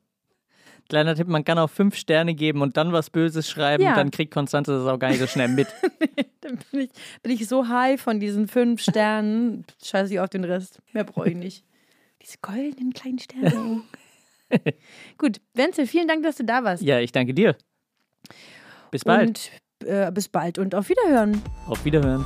Kleiner 0.90 1.16
Tipp, 1.16 1.28
man 1.28 1.46
kann 1.46 1.58
auch 1.58 1.70
fünf 1.70 1.96
Sterne 1.96 2.34
geben 2.36 2.62
und 2.62 2.76
dann 2.76 2.92
was 2.92 3.10
Böses 3.10 3.50
schreiben, 3.50 3.84
Ja. 3.84 3.96
dann 3.96 4.12
kriegt 4.12 4.34
Konstanze 4.34 4.74
das 4.78 4.86
auch 4.86 5.00
gar 5.00 5.10
nicht 5.10 5.20
so 5.20 5.28
schnell 5.28 5.48
mit. 5.48 5.68
Dann 6.42 6.60
bin 6.72 6.82
ich, 6.82 6.90
bin 7.22 7.32
ich 7.32 7.48
so 7.48 7.70
high 7.70 8.02
von 8.02 8.20
diesen 8.20 8.50
fünf 8.50 8.82
Sternen. 8.82 9.64
Scheiße 9.82 10.14
ich 10.14 10.20
auf 10.20 10.28
den 10.30 10.44
Rest. 10.44 10.80
Mehr 10.92 11.06
brauche 11.06 11.30
ich 11.30 11.38
nicht. 11.38 11.64
Diese 12.22 12.38
goldenen 12.42 12.92
kleinen 12.92 13.18
Sterne. 13.20 13.82
Gut, 15.18 15.38
Wenzel, 15.54 15.88
vielen 15.88 16.10
Dank, 16.10 16.22
dass 16.24 16.36
du 16.36 16.44
da 16.44 16.66
warst. 16.66 16.84
ja, 16.84 17.00
ich 17.00 17.14
danke 17.14 17.34
dir. 17.34 17.56
Bis 18.92 19.06
bald. 19.06 19.52
Und 19.82 19.88
äh, 19.88 20.12
bis 20.12 20.28
bald 20.28 20.58
und 20.60 20.76
auf 20.76 20.90
Wiederhören. 20.90 21.42
Auf 21.68 21.86
Wiederhören. 21.86 22.26